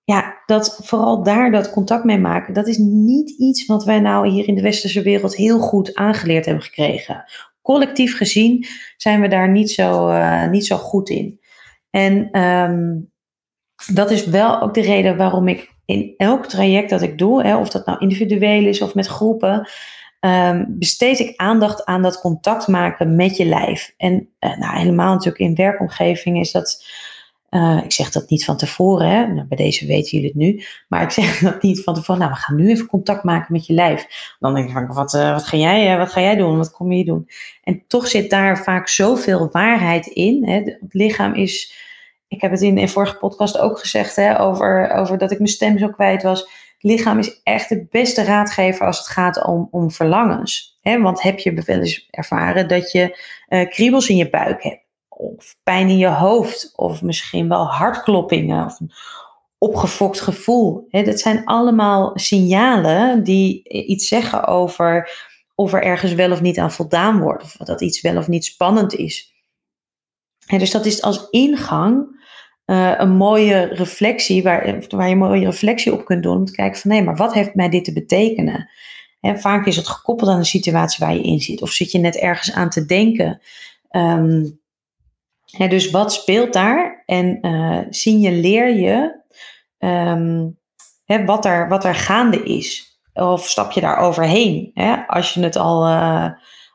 ja, 0.03 0.41
dat 0.45 0.79
vooral 0.83 1.23
daar 1.23 1.51
dat 1.51 1.71
contact 1.71 2.03
mee 2.03 2.17
maken, 2.17 2.53
dat 2.53 2.67
is 2.67 2.77
niet 2.77 3.29
iets 3.29 3.65
wat 3.65 3.83
wij 3.83 3.99
nou 3.99 4.27
hier 4.27 4.47
in 4.47 4.55
de 4.55 4.61
westerse 4.61 5.01
wereld 5.01 5.35
heel 5.35 5.59
goed 5.59 5.95
aangeleerd 5.95 6.45
hebben 6.45 6.63
gekregen. 6.63 7.23
Collectief 7.61 8.17
gezien 8.17 8.65
zijn 8.97 9.21
we 9.21 9.27
daar 9.27 9.49
niet 9.49 9.71
zo, 9.71 10.09
uh, 10.09 10.49
niet 10.49 10.65
zo 10.65 10.77
goed 10.77 11.09
in. 11.09 11.39
En 11.89 12.41
um, 12.41 13.11
dat 13.93 14.11
is 14.11 14.25
wel 14.25 14.61
ook 14.61 14.73
de 14.73 14.81
reden 14.81 15.17
waarom 15.17 15.47
ik 15.47 15.72
in 15.85 16.13
elk 16.17 16.45
traject 16.45 16.89
dat 16.89 17.01
ik 17.01 17.17
doe, 17.17 17.43
hè, 17.43 17.57
of 17.57 17.69
dat 17.69 17.85
nou 17.85 17.99
individueel 17.99 18.65
is 18.65 18.81
of 18.81 18.95
met 18.95 19.07
groepen, 19.07 19.69
um, 20.25 20.65
besteed 20.69 21.19
ik 21.19 21.33
aandacht 21.35 21.85
aan 21.85 22.01
dat 22.01 22.19
contact 22.19 22.67
maken 22.67 23.15
met 23.15 23.37
je 23.37 23.45
lijf. 23.45 23.93
En 23.97 24.29
uh, 24.39 24.57
nou, 24.57 24.77
helemaal 24.77 25.13
natuurlijk 25.13 25.43
in 25.43 25.55
werkomgeving 25.55 26.39
is 26.39 26.51
dat. 26.51 26.85
Uh, 27.49 27.81
ik 27.83 27.91
zeg 27.91 28.09
dat 28.09 28.29
niet 28.29 28.45
van 28.45 28.57
tevoren, 28.57 29.09
hè? 29.09 29.27
Nou, 29.27 29.47
bij 29.47 29.57
deze 29.57 29.85
weten 29.85 30.11
jullie 30.11 30.27
het 30.27 30.37
nu. 30.37 30.63
Maar 30.87 31.03
ik 31.03 31.09
zeg 31.09 31.39
dat 31.49 31.61
niet 31.61 31.83
van 31.83 31.93
tevoren. 31.93 32.21
Nou, 32.21 32.33
we 32.33 32.39
gaan 32.39 32.55
nu 32.55 32.69
even 32.69 32.85
contact 32.85 33.23
maken 33.23 33.53
met 33.53 33.65
je 33.65 33.73
lijf. 33.73 34.35
Dan 34.39 34.53
denk 34.53 34.67
ik 34.67 34.73
van, 34.73 34.93
wat, 34.93 35.13
uh, 35.13 35.31
wat, 35.31 35.43
ga, 35.43 35.57
jij, 35.57 35.97
wat 35.97 36.11
ga 36.11 36.21
jij 36.21 36.35
doen? 36.35 36.57
Wat 36.57 36.71
kom 36.71 36.91
je 36.91 37.05
doen? 37.05 37.29
En 37.63 37.83
toch 37.87 38.07
zit 38.07 38.29
daar 38.29 38.63
vaak 38.63 38.87
zoveel 38.87 39.49
waarheid 39.51 40.05
in. 40.05 40.47
Hè? 40.47 40.55
Het 40.55 40.93
lichaam 40.93 41.33
is 41.33 41.73
ik 42.33 42.41
heb 42.41 42.51
het 42.51 42.61
in 42.61 42.77
een 42.77 42.89
vorige 42.89 43.17
podcast 43.17 43.57
ook 43.57 43.79
gezegd 43.79 44.15
hè, 44.15 44.39
over, 44.39 44.91
over 44.91 45.17
dat 45.17 45.31
ik 45.31 45.37
mijn 45.37 45.49
stem 45.49 45.77
zo 45.77 45.89
kwijt 45.89 46.23
was. 46.23 46.47
Lichaam 46.79 47.19
is 47.19 47.41
echt 47.43 47.69
de 47.69 47.87
beste 47.89 48.23
raadgever 48.23 48.85
als 48.85 48.97
het 48.97 49.07
gaat 49.07 49.45
om, 49.45 49.67
om 49.71 49.91
verlangens. 49.91 50.77
Hè? 50.81 51.01
Want 51.01 51.21
heb 51.21 51.39
je 51.39 51.53
wel 51.53 51.79
eens 51.79 52.07
ervaren 52.09 52.67
dat 52.67 52.91
je 52.91 53.19
uh, 53.49 53.69
kriebels 53.69 54.09
in 54.09 54.15
je 54.15 54.29
buik 54.29 54.63
hebt? 54.63 54.81
Of 55.09 55.55
pijn 55.63 55.89
in 55.89 55.97
je 55.97 56.07
hoofd? 56.07 56.73
Of 56.75 57.01
misschien 57.01 57.49
wel 57.49 57.65
hartkloppingen? 57.65 58.65
Of 58.65 58.79
een 58.79 58.91
opgefokt 59.57 60.21
gevoel? 60.21 60.85
Hè? 60.89 61.03
Dat 61.03 61.19
zijn 61.19 61.45
allemaal 61.45 62.11
signalen 62.13 63.23
die 63.23 63.69
iets 63.69 64.07
zeggen 64.07 64.45
over 64.47 65.09
of 65.55 65.73
er 65.73 65.83
ergens 65.83 66.13
wel 66.13 66.31
of 66.31 66.41
niet 66.41 66.59
aan 66.59 66.71
voldaan 66.71 67.19
wordt. 67.19 67.43
Of 67.43 67.53
dat 67.53 67.81
iets 67.81 68.01
wel 68.01 68.17
of 68.17 68.27
niet 68.27 68.45
spannend 68.45 68.93
is. 68.93 69.33
En 70.47 70.59
dus 70.59 70.71
dat 70.71 70.85
is 70.85 71.01
als 71.01 71.27
ingang 71.29 72.12
uh, 72.65 72.93
een 72.97 73.15
mooie 73.15 73.61
reflectie, 73.61 74.43
waar, 74.43 74.85
waar 74.89 75.05
je 75.05 75.11
een 75.11 75.17
mooie 75.17 75.45
reflectie 75.45 75.93
op 75.93 76.05
kunt 76.05 76.23
doen. 76.23 76.37
Om 76.37 76.45
te 76.45 76.51
kijken 76.51 76.79
van 76.79 76.91
nee, 76.91 77.03
maar 77.03 77.15
wat 77.15 77.33
heeft 77.33 77.55
mij 77.55 77.69
dit 77.69 77.85
te 77.85 77.93
betekenen? 77.93 78.69
En 79.19 79.39
vaak 79.39 79.65
is 79.65 79.75
het 79.75 79.87
gekoppeld 79.87 80.29
aan 80.29 80.39
de 80.39 80.45
situatie 80.45 81.05
waar 81.05 81.15
je 81.15 81.21
in 81.21 81.39
zit. 81.39 81.61
Of 81.61 81.69
zit 81.69 81.91
je 81.91 81.99
net 81.99 82.15
ergens 82.15 82.53
aan 82.53 82.69
te 82.69 82.85
denken. 82.85 83.41
Um, 83.91 84.61
dus 85.57 85.91
wat 85.91 86.13
speelt 86.13 86.53
daar? 86.53 87.03
En 87.05 87.37
uh, 87.41 87.79
signaleer 87.89 88.75
je 88.75 89.21
um, 89.79 90.59
hè, 91.05 91.25
wat, 91.25 91.45
er, 91.45 91.69
wat 91.69 91.85
er 91.85 91.95
gaande 91.95 92.43
is. 92.43 92.97
Of 93.13 93.47
stap 93.49 93.71
je 93.71 93.81
daar 93.81 93.97
overheen? 93.97 94.71
Als 95.07 95.33
je 95.33 95.43
het 95.43 95.55
al... 95.55 95.87
Uh, 95.87 96.29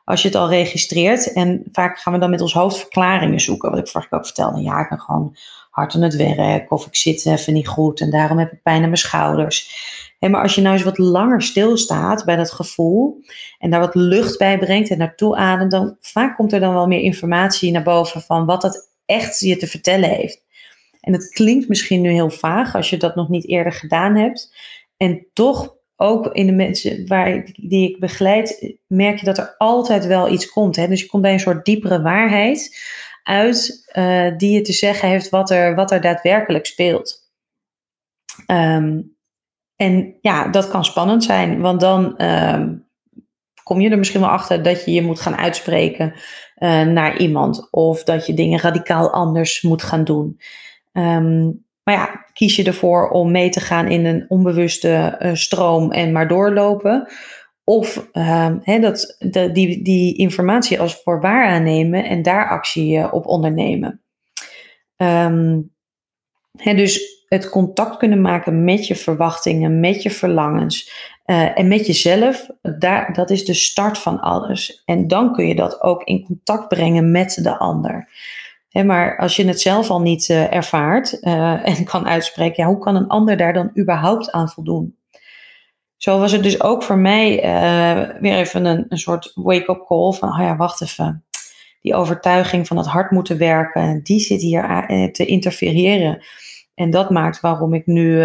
als 0.08 0.22
je 0.22 0.28
het 0.28 0.36
al 0.36 0.48
registreert. 0.48 1.32
En 1.32 1.62
vaak 1.72 1.98
gaan 1.98 2.12
we 2.12 2.18
dan 2.18 2.30
met 2.30 2.40
ons 2.40 2.52
hoofd 2.52 2.78
verklaringen 2.78 3.40
zoeken. 3.40 3.70
Wat 3.70 3.78
ik 3.78 3.88
vorige 3.88 4.10
keer 4.10 4.18
ook 4.18 4.24
vertelde. 4.24 4.62
Ja, 4.62 4.80
ik 4.80 4.88
ben 4.88 5.00
gewoon 5.00 5.36
hard 5.78 5.94
aan 5.94 6.02
het 6.02 6.16
werk. 6.16 6.70
Of 6.72 6.86
ik 6.86 6.96
zit 6.96 7.26
even 7.26 7.52
niet 7.52 7.68
goed 7.68 8.00
en 8.00 8.10
daarom 8.10 8.38
heb 8.38 8.52
ik 8.52 8.62
pijn 8.62 8.82
aan 8.82 8.88
mijn 8.88 8.96
schouders. 8.96 9.86
maar 10.20 10.42
als 10.42 10.54
je 10.54 10.60
nou 10.60 10.74
eens 10.74 10.84
wat 10.84 10.98
langer 10.98 11.42
stilstaat 11.42 12.24
bij 12.24 12.36
dat 12.36 12.52
gevoel. 12.52 13.20
En 13.58 13.70
daar 13.70 13.80
wat 13.80 13.94
lucht 13.94 14.38
bij 14.38 14.58
brengt 14.58 14.90
en 14.90 14.98
naartoe 14.98 15.36
ademt. 15.36 15.70
Dan 15.70 15.96
vaak 16.00 16.36
komt 16.36 16.52
er 16.52 16.60
dan 16.60 16.74
wel 16.74 16.86
meer 16.86 17.00
informatie 17.00 17.70
naar 17.70 17.82
boven 17.82 18.20
van 18.20 18.46
wat 18.46 18.62
het 18.62 18.88
echt 19.06 19.40
je 19.40 19.56
te 19.56 19.66
vertellen 19.66 20.10
heeft. 20.10 20.46
En 21.00 21.12
het 21.12 21.28
klinkt 21.28 21.68
misschien 21.68 22.00
nu 22.00 22.10
heel 22.10 22.30
vaag 22.30 22.74
als 22.74 22.90
je 22.90 22.96
dat 22.96 23.14
nog 23.14 23.28
niet 23.28 23.48
eerder 23.48 23.72
gedaan 23.72 24.16
hebt. 24.16 24.54
En 24.96 25.26
toch 25.32 25.76
ook 25.96 26.26
in 26.26 26.46
de 26.46 26.52
mensen 26.52 27.06
waar, 27.06 27.50
die 27.54 27.90
ik 27.90 28.00
begeleid, 28.00 28.76
merk 28.86 29.18
je 29.18 29.24
dat 29.24 29.38
er 29.38 29.54
altijd 29.58 30.06
wel 30.06 30.32
iets 30.32 30.50
komt. 30.50 30.76
Hè? 30.76 30.88
Dus 30.88 31.00
je 31.00 31.06
komt 31.06 31.22
bij 31.22 31.32
een 31.32 31.40
soort 31.40 31.64
diepere 31.64 32.02
waarheid 32.02 32.78
uit 33.28 33.90
uh, 33.92 34.36
die 34.36 34.50
je 34.50 34.60
te 34.60 34.72
zeggen 34.72 35.08
heeft 35.08 35.28
wat 35.28 35.50
er, 35.50 35.74
wat 35.74 35.90
er 35.90 36.00
daadwerkelijk 36.00 36.66
speelt. 36.66 37.30
Ehm, 38.46 39.00
en 39.76 40.16
ja, 40.20 40.48
dat 40.48 40.68
kan 40.68 40.84
spannend 40.84 41.24
zijn, 41.24 41.60
want 41.60 41.80
dan 41.80 42.16
ehm, 42.16 42.74
kom 43.62 43.80
je 43.80 43.90
er 43.90 43.98
misschien 43.98 44.20
wel 44.20 44.30
achter 44.30 44.62
dat 44.62 44.84
je 44.84 44.92
je 44.92 45.02
moet 45.02 45.20
gaan 45.20 45.36
uitspreken 45.36 46.12
uh, 46.58 46.82
naar 46.82 47.16
iemand. 47.16 47.68
Of 47.70 48.04
dat 48.04 48.26
je 48.26 48.34
dingen 48.34 48.60
radicaal 48.60 49.10
anders 49.10 49.62
moet 49.62 49.82
gaan 49.82 50.04
doen. 50.04 50.40
Um, 50.92 51.66
maar 51.88 51.96
ja, 51.96 52.24
kies 52.32 52.56
je 52.56 52.64
ervoor 52.64 53.08
om 53.08 53.30
mee 53.30 53.48
te 53.50 53.60
gaan 53.60 53.88
in 53.88 54.04
een 54.04 54.24
onbewuste 54.28 55.18
uh, 55.22 55.34
stroom 55.34 55.92
en 55.92 56.12
maar 56.12 56.28
doorlopen? 56.28 57.08
Of 57.68 58.08
uh, 58.12 58.80
dat, 58.80 59.16
die, 59.52 59.82
die 59.82 60.16
informatie 60.16 60.80
als 60.80 61.02
voor 61.02 61.20
waar 61.20 61.46
aannemen 61.46 62.04
en 62.04 62.22
daar 62.22 62.48
actie 62.48 62.98
uh, 62.98 63.08
op 63.10 63.26
ondernemen. 63.26 64.02
Um, 64.96 65.74
dus 66.52 67.24
het 67.28 67.48
contact 67.48 67.96
kunnen 67.96 68.20
maken 68.20 68.64
met 68.64 68.86
je 68.86 68.94
verwachtingen, 68.94 69.80
met 69.80 70.02
je 70.02 70.10
verlangens 70.10 70.92
uh, 71.26 71.58
en 71.58 71.68
met 71.68 71.86
jezelf, 71.86 72.50
daar, 72.78 73.12
dat 73.12 73.30
is 73.30 73.44
de 73.44 73.54
start 73.54 73.98
van 73.98 74.20
alles. 74.20 74.82
En 74.84 75.08
dan 75.08 75.32
kun 75.32 75.46
je 75.46 75.54
dat 75.54 75.82
ook 75.82 76.02
in 76.02 76.24
contact 76.24 76.68
brengen 76.68 77.10
met 77.10 77.38
de 77.42 77.58
ander 77.58 78.08
maar 78.84 79.18
als 79.18 79.36
je 79.36 79.46
het 79.46 79.60
zelf 79.60 79.90
al 79.90 80.00
niet 80.00 80.28
uh, 80.28 80.52
ervaart 80.52 81.20
en 81.62 81.84
kan 81.84 82.06
uitspreken, 82.06 82.62
ja, 82.62 82.68
hoe 82.68 82.78
kan 82.78 82.96
een 82.96 83.08
ander 83.08 83.36
daar 83.36 83.52
dan 83.52 83.70
überhaupt 83.78 84.30
aan 84.30 84.48
voldoen? 84.48 84.97
Zo 85.98 86.18
was 86.18 86.32
het 86.32 86.42
dus 86.42 86.62
ook 86.62 86.82
voor 86.82 86.98
mij 86.98 87.44
uh, 87.44 88.20
weer 88.20 88.36
even 88.36 88.64
een, 88.64 88.86
een 88.88 88.98
soort 88.98 89.32
wake-up 89.34 89.84
call 89.86 90.12
van, 90.12 90.28
oh 90.28 90.38
ja, 90.38 90.56
wacht 90.56 90.82
even. 90.82 91.24
Die 91.80 91.94
overtuiging 91.94 92.66
van 92.66 92.76
het 92.76 92.86
hard 92.86 93.10
moeten 93.10 93.38
werken, 93.38 94.02
die 94.02 94.20
zit 94.20 94.40
hier 94.40 94.86
te 95.12 95.26
interfereren. 95.26 96.24
En 96.74 96.90
dat 96.90 97.10
maakt 97.10 97.40
waarom 97.40 97.74
ik, 97.74 97.86
nu, 97.86 98.18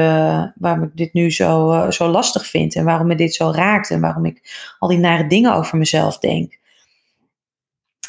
waarom 0.55 0.83
ik 0.83 0.89
dit 0.93 1.13
nu 1.13 1.31
zo, 1.31 1.85
zo 1.89 2.07
lastig 2.07 2.45
vind 2.45 2.75
en 2.75 2.85
waarom 2.85 3.07
me 3.07 3.15
dit 3.15 3.33
zo 3.33 3.51
raakt 3.51 3.89
en 3.89 4.01
waarom 4.01 4.25
ik 4.25 4.41
al 4.79 4.87
die 4.87 4.97
nare 4.97 5.27
dingen 5.27 5.53
over 5.53 5.77
mezelf 5.77 6.19
denk. 6.19 6.59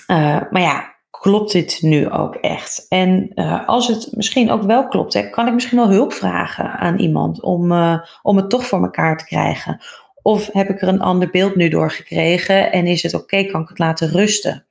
maar 0.06 0.60
ja, 0.60 0.93
klopt 1.20 1.52
dit 1.52 1.78
nu 1.82 2.10
ook 2.10 2.34
echt? 2.34 2.86
En 2.88 3.30
uh, 3.34 3.68
als 3.68 3.88
het 3.88 4.08
misschien 4.10 4.50
ook 4.50 4.62
wel 4.62 4.88
klopt, 4.88 5.14
hè, 5.14 5.30
kan 5.30 5.46
ik 5.46 5.54
misschien 5.54 5.78
wel 5.78 5.90
hulp 5.90 6.12
vragen 6.12 6.70
aan 6.70 6.98
iemand 6.98 7.42
om, 7.42 7.72
uh, 7.72 7.98
om 8.22 8.36
het 8.36 8.50
toch 8.50 8.66
voor 8.66 8.82
elkaar 8.82 9.18
te 9.18 9.24
krijgen? 9.24 9.84
Of 10.22 10.52
heb 10.52 10.68
ik 10.68 10.82
er 10.82 10.88
een 10.88 11.00
ander 11.00 11.30
beeld 11.30 11.54
nu 11.54 11.68
door 11.68 11.90
gekregen 11.90 12.72
en 12.72 12.86
is 12.86 13.02
het 13.02 13.14
oké, 13.14 13.44
kan 13.44 13.62
ik 13.62 13.68
het 13.68 13.78
laten 13.78 14.08
rusten? 14.08 14.66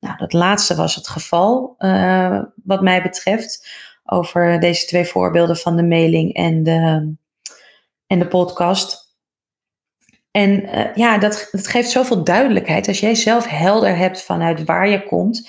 Nou, 0.00 0.16
dat 0.16 0.32
laatste 0.32 0.74
was 0.74 0.94
het 0.94 1.08
geval, 1.08 1.74
uh, 1.78 2.42
wat 2.64 2.82
mij 2.82 3.02
betreft, 3.02 3.68
over 4.04 4.60
deze 4.60 4.86
twee 4.86 5.04
voorbeelden 5.04 5.56
van 5.56 5.76
de 5.76 5.84
mailing 5.84 6.34
en 6.34 6.62
de, 6.62 7.14
en 8.06 8.18
de 8.18 8.28
podcast. 8.28 9.16
En 10.30 10.68
ja, 10.94 11.18
dat, 11.18 11.48
dat 11.52 11.66
geeft 11.66 11.90
zoveel 11.90 12.24
duidelijkheid. 12.24 12.88
Als 12.88 13.00
jij 13.00 13.14
zelf 13.14 13.46
helder 13.46 13.96
hebt 13.96 14.22
vanuit 14.22 14.64
waar 14.64 14.88
je 14.88 15.04
komt, 15.04 15.48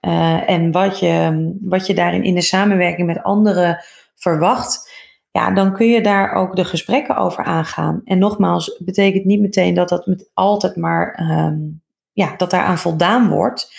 uh, 0.00 0.50
en 0.50 0.72
wat 0.72 0.98
je, 0.98 1.56
wat 1.60 1.86
je 1.86 1.94
daarin 1.94 2.22
in 2.22 2.34
de 2.34 2.40
samenwerking 2.40 3.06
met 3.06 3.22
anderen 3.22 3.84
verwacht, 4.14 4.92
ja, 5.30 5.50
dan 5.50 5.72
kun 5.72 5.86
je 5.86 6.02
daar 6.02 6.32
ook 6.32 6.56
de 6.56 6.64
gesprekken 6.64 7.16
over 7.16 7.44
aangaan. 7.44 8.00
En 8.04 8.18
nogmaals, 8.18 8.80
betekent 8.84 9.24
niet 9.24 9.40
meteen 9.40 9.74
dat 9.74 9.88
dat 9.88 10.06
met 10.06 10.30
altijd 10.34 10.76
maar, 10.76 11.20
um, 11.30 11.82
ja, 12.12 12.34
dat 12.36 12.50
daaraan 12.50 12.78
voldaan 12.78 13.28
wordt. 13.28 13.74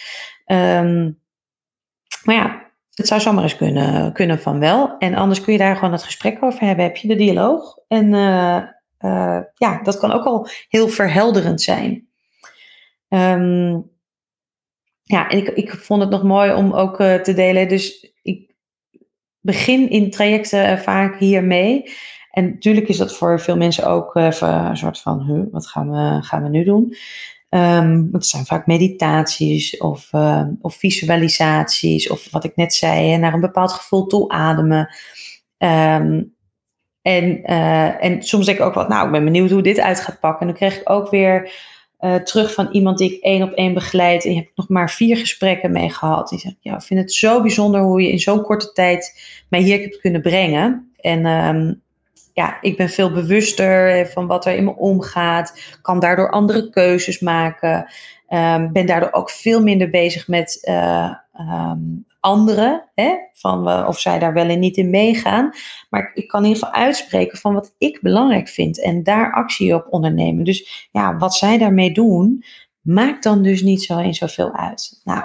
Um, 0.46 1.20
maar 2.24 2.36
ja, 2.36 2.62
het 2.94 3.08
zou 3.08 3.22
zomaar 3.22 3.44
eens 3.44 3.56
kunnen, 3.56 4.14
kunnen 4.14 4.40
van 4.40 4.60
wel. 4.60 4.98
En 4.98 5.16
anders 5.16 5.42
kun 5.42 5.54
je 5.54 5.60
daar 5.60 5.76
gewoon 5.76 5.92
het 5.92 6.04
gesprek 6.04 6.44
over 6.44 6.62
hebben. 6.62 6.86
Heb 6.86 6.96
je 6.96 7.08
de 7.08 7.16
dialoog? 7.16 7.78
En 7.88 8.14
uh, 8.14 8.62
uh, 9.00 9.40
ja, 9.54 9.82
dat 9.84 9.98
kan 9.98 10.12
ook 10.12 10.26
al 10.26 10.48
heel 10.70 10.88
verhelderend 10.88 11.62
zijn. 11.62 12.08
Um, 13.10 13.92
ja, 15.12 15.30
en 15.30 15.38
ik, 15.38 15.48
ik 15.48 15.72
vond 15.72 16.02
het 16.02 16.10
nog 16.10 16.24
mooi 16.24 16.54
om 16.54 16.74
ook 16.74 17.00
uh, 17.00 17.16
te 17.16 17.34
delen. 17.34 17.68
Dus 17.68 18.14
ik 18.22 18.56
begin 19.40 19.90
in 19.90 20.12
trajecten 20.12 20.72
uh, 20.72 20.78
vaak 20.78 21.20
hiermee. 21.20 21.92
En 22.32 22.50
natuurlijk 22.50 22.88
is 22.88 22.98
dat 22.98 23.16
voor 23.16 23.40
veel 23.40 23.58
mensen 23.58 23.88
ook 23.88 24.16
uh, 24.16 24.26
een 24.42 24.78
soort 24.78 25.00
van, 25.00 25.22
huh, 25.22 25.44
wat 25.52 25.68
gaan 25.68 25.92
we, 25.92 26.24
gaan 26.24 26.44
we 26.44 26.50
nu 26.50 26.64
doen? 26.64 26.96
Um, 27.50 28.10
het 28.12 28.26
zijn 28.26 28.46
vaak 28.46 28.68
meditaties 28.68 29.78
of, 29.78 30.10
of 30.62 30.76
visualisaties 30.76 32.10
of 32.10 32.32
wat 32.32 32.44
ik 32.44 32.56
net 32.56 32.74
zei, 32.74 33.18
naar 33.18 33.34
een 33.34 33.40
bepaald 33.40 33.72
gevoel 33.72 34.08
toe 34.08 34.30
ademen. 34.30 34.96
Um, 35.58 36.36
en, 37.02 37.44
en 38.00 38.22
soms 38.24 38.46
denk 38.46 38.58
ik 38.58 38.66
ook 38.66 38.74
wat, 38.74 38.90
nou, 38.90 39.06
ik 39.06 39.12
ben 39.12 39.24
benieuwd 39.24 39.50
hoe 39.50 39.62
dit 39.62 39.80
uit 39.80 40.00
gaat 40.00 40.20
pakken. 40.20 40.42
En 40.42 40.48
dan 40.48 40.56
kreeg 40.56 40.80
ik 40.80 40.90
ook 40.90 41.10
weer 41.10 41.52
uh, 42.00 42.16
terug 42.16 42.54
van 42.54 42.70
iemand 42.72 42.98
die 42.98 43.14
ik 43.14 43.24
één 43.24 43.44
op 43.44 43.52
één 43.52 43.74
begeleid. 43.74 44.26
En 44.26 44.32
je 44.32 44.38
hebt 44.38 44.56
nog 44.56 44.70
maar 44.70 44.92
vier 44.92 45.18
gesprekken 45.18 45.72
mee 45.72 45.90
gehad. 45.90 46.30
Die 46.30 46.40
zegt, 46.40 46.56
ja, 46.60 46.76
ik 46.76 46.82
vind 46.82 47.00
het 47.00 47.14
zo 47.14 47.42
bijzonder 47.42 47.82
hoe 47.82 48.02
je 48.02 48.12
in 48.12 48.20
zo'n 48.20 48.42
korte 48.42 48.72
tijd 48.72 49.22
mij 49.50 49.62
hier 49.62 49.80
hebt 49.80 50.00
kunnen 50.00 50.22
brengen. 50.22 50.92
En 51.02 51.26
um, 51.26 51.82
ja, 52.34 52.58
ik 52.62 52.78
ben 52.78 52.90
veel 52.90 53.12
bewuster 53.12 54.08
van 54.08 54.28
wat 54.28 54.46
er 54.46 54.56
in 54.56 54.64
me 54.64 54.76
omgaat. 54.76 55.78
Kan 55.82 56.00
daardoor 56.00 56.32
andere 56.32 56.70
keuzes 56.70 57.20
maken. 57.20 57.92
Um, 58.30 58.72
ben 58.72 58.86
daardoor 58.86 59.12
ook 59.12 59.30
veel 59.30 59.64
minder 59.64 59.90
bezig 59.90 60.28
met 60.28 60.60
uh, 60.70 61.14
um, 61.40 62.06
anderen, 62.20 62.90
hè, 62.96 63.16
van 63.34 63.86
of 63.88 64.00
zij 64.00 64.20
daar 64.20 64.34
wel 64.34 64.48
en 64.48 64.60
niet 64.60 64.78
in 64.78 64.90
meegaan. 64.90 65.52
Maar 65.90 66.12
ik 66.14 66.28
kan 66.28 66.44
in 66.44 66.48
ieder 66.48 66.64
geval 66.64 66.82
uitspreken 66.82 67.38
van 67.38 67.54
wat 67.54 67.76
ik 67.78 68.02
belangrijk 68.02 68.48
vind 68.48 68.82
en 68.82 69.04
daar 69.04 69.34
actie 69.34 69.76
op 69.76 69.88
ondernemen. 69.90 70.44
Dus 70.44 70.90
ja, 70.92 71.18
wat 71.18 71.36
zij 71.36 71.58
daarmee 71.58 71.92
doen, 71.92 72.44
maakt 72.82 73.24
dan 73.24 73.44
dus 73.44 73.62
niet 73.62 73.84
zo 73.84 73.98
eens 73.98 74.18
zoveel 74.18 74.54
uit. 74.54 75.02
Nou, 75.04 75.24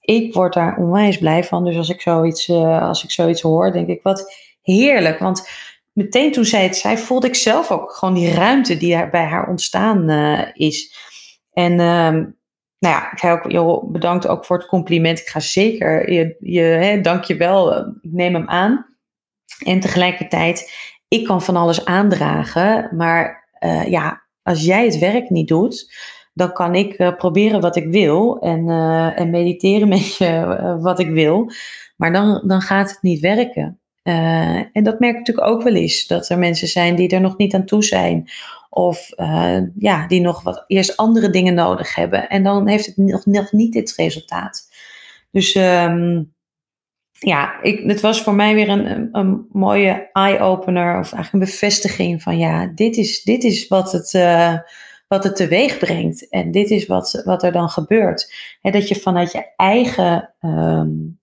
ik 0.00 0.34
word 0.34 0.52
daar 0.54 0.76
onwijs 0.76 1.18
blij 1.18 1.44
van. 1.44 1.64
Dus 1.64 1.76
als 1.76 1.88
ik 1.88 2.00
zoiets, 2.00 2.48
uh, 2.48 2.82
als 2.82 3.04
ik 3.04 3.10
zoiets 3.10 3.42
hoor, 3.42 3.72
denk 3.72 3.88
ik 3.88 4.02
wat 4.02 4.34
heerlijk. 4.62 5.18
Want 5.18 5.48
meteen 5.92 6.32
toen 6.32 6.44
zij 6.44 6.62
het 6.62 6.76
zei, 6.76 6.96
voelde 6.96 7.26
ik 7.26 7.34
zelf 7.34 7.70
ook 7.70 7.92
gewoon 7.92 8.14
die 8.14 8.34
ruimte 8.34 8.76
die 8.76 8.94
er 8.94 9.10
bij 9.10 9.24
haar 9.24 9.48
ontstaan 9.48 10.10
uh, 10.10 10.42
is. 10.52 10.96
En 11.52 11.72
uh, 11.72 12.24
nou 12.84 12.96
ja, 12.96 13.12
ik 13.12 13.44
ook, 13.44 13.50
joh, 13.50 13.90
bedankt 13.90 14.26
ook 14.26 14.44
voor 14.44 14.56
het 14.56 14.66
compliment. 14.66 15.18
Ik 15.18 15.26
ga 15.26 15.40
zeker, 15.40 16.12
je, 16.12 16.36
je, 16.40 16.60
hè, 16.60 17.00
dank 17.00 17.24
je 17.24 17.36
wel, 17.36 17.78
ik 17.78 17.86
neem 18.02 18.34
hem 18.34 18.48
aan. 18.48 18.86
En 19.64 19.80
tegelijkertijd, 19.80 20.72
ik 21.08 21.24
kan 21.24 21.42
van 21.42 21.56
alles 21.56 21.84
aandragen, 21.84 22.88
maar 22.96 23.48
uh, 23.60 23.86
ja, 23.86 24.22
als 24.42 24.64
jij 24.64 24.84
het 24.84 24.98
werk 24.98 25.30
niet 25.30 25.48
doet, 25.48 25.94
dan 26.34 26.52
kan 26.52 26.74
ik 26.74 26.98
uh, 26.98 27.16
proberen 27.16 27.60
wat 27.60 27.76
ik 27.76 27.86
wil 27.86 28.38
en, 28.38 28.68
uh, 28.68 29.20
en 29.20 29.30
mediteren 29.30 29.88
met 29.98 30.16
je 30.16 30.76
wat 30.80 30.98
ik 30.98 31.10
wil. 31.10 31.50
Maar 31.96 32.12
dan, 32.12 32.42
dan 32.46 32.60
gaat 32.60 32.90
het 32.90 33.02
niet 33.02 33.20
werken. 33.20 33.78
en 34.72 34.82
dat 34.82 34.98
merk 34.98 35.12
ik 35.12 35.18
natuurlijk 35.18 35.46
ook 35.46 35.62
wel 35.62 35.74
eens, 35.74 36.06
dat 36.06 36.28
er 36.28 36.38
mensen 36.38 36.68
zijn 36.68 36.94
die 36.94 37.08
er 37.08 37.20
nog 37.20 37.36
niet 37.36 37.54
aan 37.54 37.64
toe 37.64 37.84
zijn. 37.84 38.28
Of 38.74 39.10
uh, 39.16 39.58
ja, 39.78 40.06
die 40.06 40.20
nog 40.20 40.42
wat 40.42 40.64
eerst 40.66 40.96
andere 40.96 41.30
dingen 41.30 41.54
nodig 41.54 41.94
hebben. 41.94 42.28
En 42.28 42.42
dan 42.42 42.68
heeft 42.68 42.86
het 42.86 42.96
nog, 42.96 43.26
nog 43.26 43.52
niet 43.52 43.72
dit 43.72 43.94
resultaat. 43.96 44.68
Dus 45.30 45.54
um, 45.54 46.34
ja, 47.12 47.62
ik, 47.62 47.82
het 47.86 48.00
was 48.00 48.22
voor 48.22 48.34
mij 48.34 48.54
weer 48.54 48.68
een, 48.68 49.08
een, 49.12 49.46
mooie 49.52 50.08
eye-opener. 50.12 50.98
Of 50.98 51.12
eigenlijk 51.12 51.32
een 51.32 51.50
bevestiging 51.50 52.22
van 52.22 52.38
ja, 52.38 52.66
dit 52.66 52.96
is, 52.96 53.22
dit 53.22 53.44
is 53.44 53.68
wat 53.68 53.92
het... 53.92 54.12
Uh, 54.12 54.58
wat 55.08 55.24
het 55.24 55.36
teweeg 55.36 55.78
brengt. 55.78 56.28
En 56.28 56.50
dit 56.50 56.70
is 56.70 56.86
wat, 56.86 57.22
wat 57.24 57.42
er 57.42 57.52
dan 57.52 57.68
gebeurt. 57.68 58.32
He, 58.60 58.70
dat 58.70 58.88
je 58.88 58.94
vanuit 58.94 59.32
je 59.32 59.52
eigen, 59.56 60.34
um, 60.40 61.20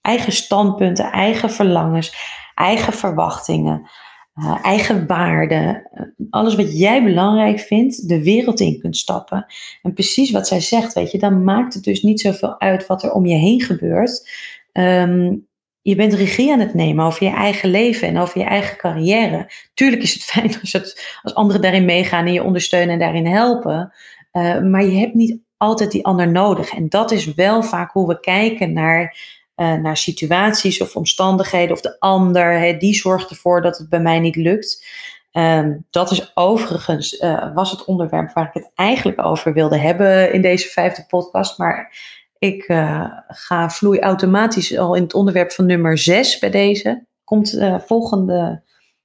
eigen 0.00 0.32
standpunten, 0.32 1.12
eigen 1.12 1.50
verlangens, 1.50 2.16
eigen 2.54 2.92
verwachtingen, 2.92 3.90
uh, 4.38 4.58
eigen 4.62 5.06
waarde, 5.06 5.90
alles 6.30 6.54
wat 6.54 6.78
jij 6.78 7.04
belangrijk 7.04 7.60
vindt, 7.60 8.08
de 8.08 8.22
wereld 8.22 8.60
in 8.60 8.78
kunt 8.80 8.96
stappen. 8.96 9.46
En 9.82 9.92
precies 9.92 10.30
wat 10.30 10.48
zij 10.48 10.60
zegt, 10.60 10.92
weet 10.92 11.10
je, 11.10 11.18
dan 11.18 11.44
maakt 11.44 11.74
het 11.74 11.84
dus 11.84 12.02
niet 12.02 12.20
zoveel 12.20 12.60
uit 12.60 12.86
wat 12.86 13.02
er 13.02 13.12
om 13.12 13.26
je 13.26 13.36
heen 13.36 13.60
gebeurt. 13.60 14.30
Ehm, 14.72 15.34
je 15.82 15.94
bent 15.94 16.14
regie 16.14 16.52
aan 16.52 16.60
het 16.60 16.74
nemen 16.74 17.04
over 17.04 17.24
je 17.24 17.32
eigen 17.32 17.70
leven 17.70 18.08
en 18.08 18.18
over 18.18 18.38
je 18.38 18.46
eigen 18.46 18.76
carrière. 18.76 19.50
Tuurlijk 19.74 20.02
is 20.02 20.14
het 20.14 20.22
fijn 20.32 20.54
als, 20.60 20.74
als 21.22 21.34
anderen 21.34 21.62
daarin 21.62 21.84
meegaan 21.84 22.26
en 22.26 22.32
je 22.32 22.44
ondersteunen 22.44 22.92
en 22.92 22.98
daarin 22.98 23.26
helpen. 23.26 23.92
Uh, 24.32 24.60
maar 24.60 24.84
je 24.84 24.98
hebt 24.98 25.14
niet 25.14 25.40
altijd 25.56 25.90
die 25.90 26.04
ander 26.04 26.30
nodig. 26.30 26.74
En 26.74 26.88
dat 26.88 27.10
is 27.10 27.34
wel 27.34 27.62
vaak 27.62 27.92
hoe 27.92 28.08
we 28.08 28.20
kijken 28.20 28.72
naar, 28.72 29.16
uh, 29.58 29.74
naar 29.74 29.96
situaties 29.96 30.80
of 30.80 30.96
omstandigheden 30.96 31.72
of 31.72 31.80
de 31.80 32.00
ander. 32.00 32.52
Hè, 32.52 32.76
die 32.76 32.94
zorgt 32.94 33.30
ervoor 33.30 33.62
dat 33.62 33.78
het 33.78 33.88
bij 33.88 34.00
mij 34.00 34.18
niet 34.18 34.36
lukt. 34.36 34.86
Um, 35.32 35.86
dat 35.90 36.10
is 36.10 36.30
overigens, 36.34 37.20
uh, 37.20 37.54
was 37.54 37.70
het 37.70 37.84
onderwerp 37.84 38.32
waar 38.32 38.46
ik 38.46 38.62
het 38.62 38.70
eigenlijk 38.74 39.24
over 39.24 39.52
wilde 39.52 39.78
hebben 39.78 40.32
in 40.32 40.42
deze 40.42 40.68
vijfde 40.68 41.04
podcast. 41.08 41.58
Maar 41.58 41.96
ik 42.38 42.68
uh, 42.68 43.04
ga 43.28 43.70
vloei 43.70 44.00
automatisch 44.00 44.78
al 44.78 44.94
in 44.94 45.02
het 45.02 45.14
onderwerp 45.14 45.52
van 45.52 45.66
nummer 45.66 45.98
6 45.98 46.38
bij 46.38 46.50
deze. 46.50 47.06
Komt 47.24 47.50
de 47.50 47.80
volgende 47.86 48.62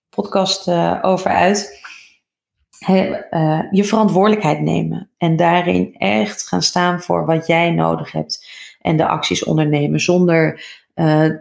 podcast 0.10 0.68
over 1.02 1.32
uit. 1.32 1.82
Je 3.72 3.84
verantwoordelijkheid 3.84 4.62
nemen. 4.62 5.12
En 5.18 5.36
daarin 5.36 5.96
echt 5.98 6.48
gaan 6.48 6.62
staan 6.62 7.02
voor 7.02 7.26
wat 7.26 7.48
jij 7.48 7.72
nodig 7.72 8.12
hebt. 8.12 8.48
En 8.84 8.98
de 8.98 9.08
acties 9.08 9.44
ondernemen 9.44 10.00
zonder 10.00 10.66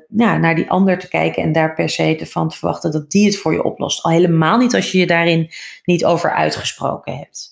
ja, 0.08 0.38
naar 0.38 0.54
die 0.54 0.70
ander 0.70 0.98
te 0.98 1.08
kijken 1.08 1.42
en 1.42 1.52
daar 1.52 1.74
per 1.74 1.88
se 1.88 2.26
van 2.28 2.48
te 2.48 2.56
verwachten 2.56 2.92
dat 2.92 3.10
die 3.10 3.26
het 3.26 3.38
voor 3.38 3.52
je 3.52 3.64
oplost. 3.64 4.02
Al 4.02 4.10
helemaal 4.10 4.58
niet 4.58 4.74
als 4.74 4.92
je 4.92 4.98
je 4.98 5.06
daarin 5.06 5.50
niet 5.84 6.04
over 6.04 6.34
uitgesproken 6.34 7.16
hebt. 7.16 7.50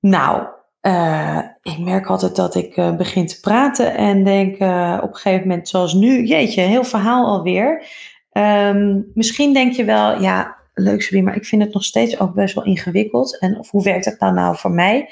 Nou, 0.00 0.46
uh, 0.82 1.40
ik 1.62 1.78
merk 1.78 2.06
altijd 2.06 2.36
dat 2.36 2.54
ik 2.54 2.76
uh, 2.76 2.96
begin 2.96 3.26
te 3.26 3.40
praten 3.40 3.96
en 3.96 4.24
denk 4.24 4.54
op 5.02 5.08
een 5.08 5.16
gegeven 5.16 5.48
moment, 5.48 5.68
zoals 5.68 5.92
nu, 5.92 6.24
jeetje, 6.24 6.60
heel 6.60 6.84
verhaal 6.84 7.26
alweer. 7.26 7.86
Um, 8.32 9.10
misschien 9.14 9.52
denk 9.52 9.72
je 9.72 9.84
wel, 9.84 10.22
ja, 10.22 10.56
leuk 10.74 11.02
Sabine, 11.02 11.24
maar 11.24 11.36
ik 11.36 11.44
vind 11.44 11.62
het 11.62 11.74
nog 11.74 11.84
steeds 11.84 12.20
ook 12.20 12.34
best 12.34 12.54
wel 12.54 12.64
ingewikkeld. 12.64 13.38
En 13.38 13.58
of, 13.58 13.70
hoe 13.70 13.82
werkt 13.82 14.04
het 14.04 14.20
nou 14.20 14.34
nou 14.34 14.56
voor 14.56 14.70
mij? 14.70 15.08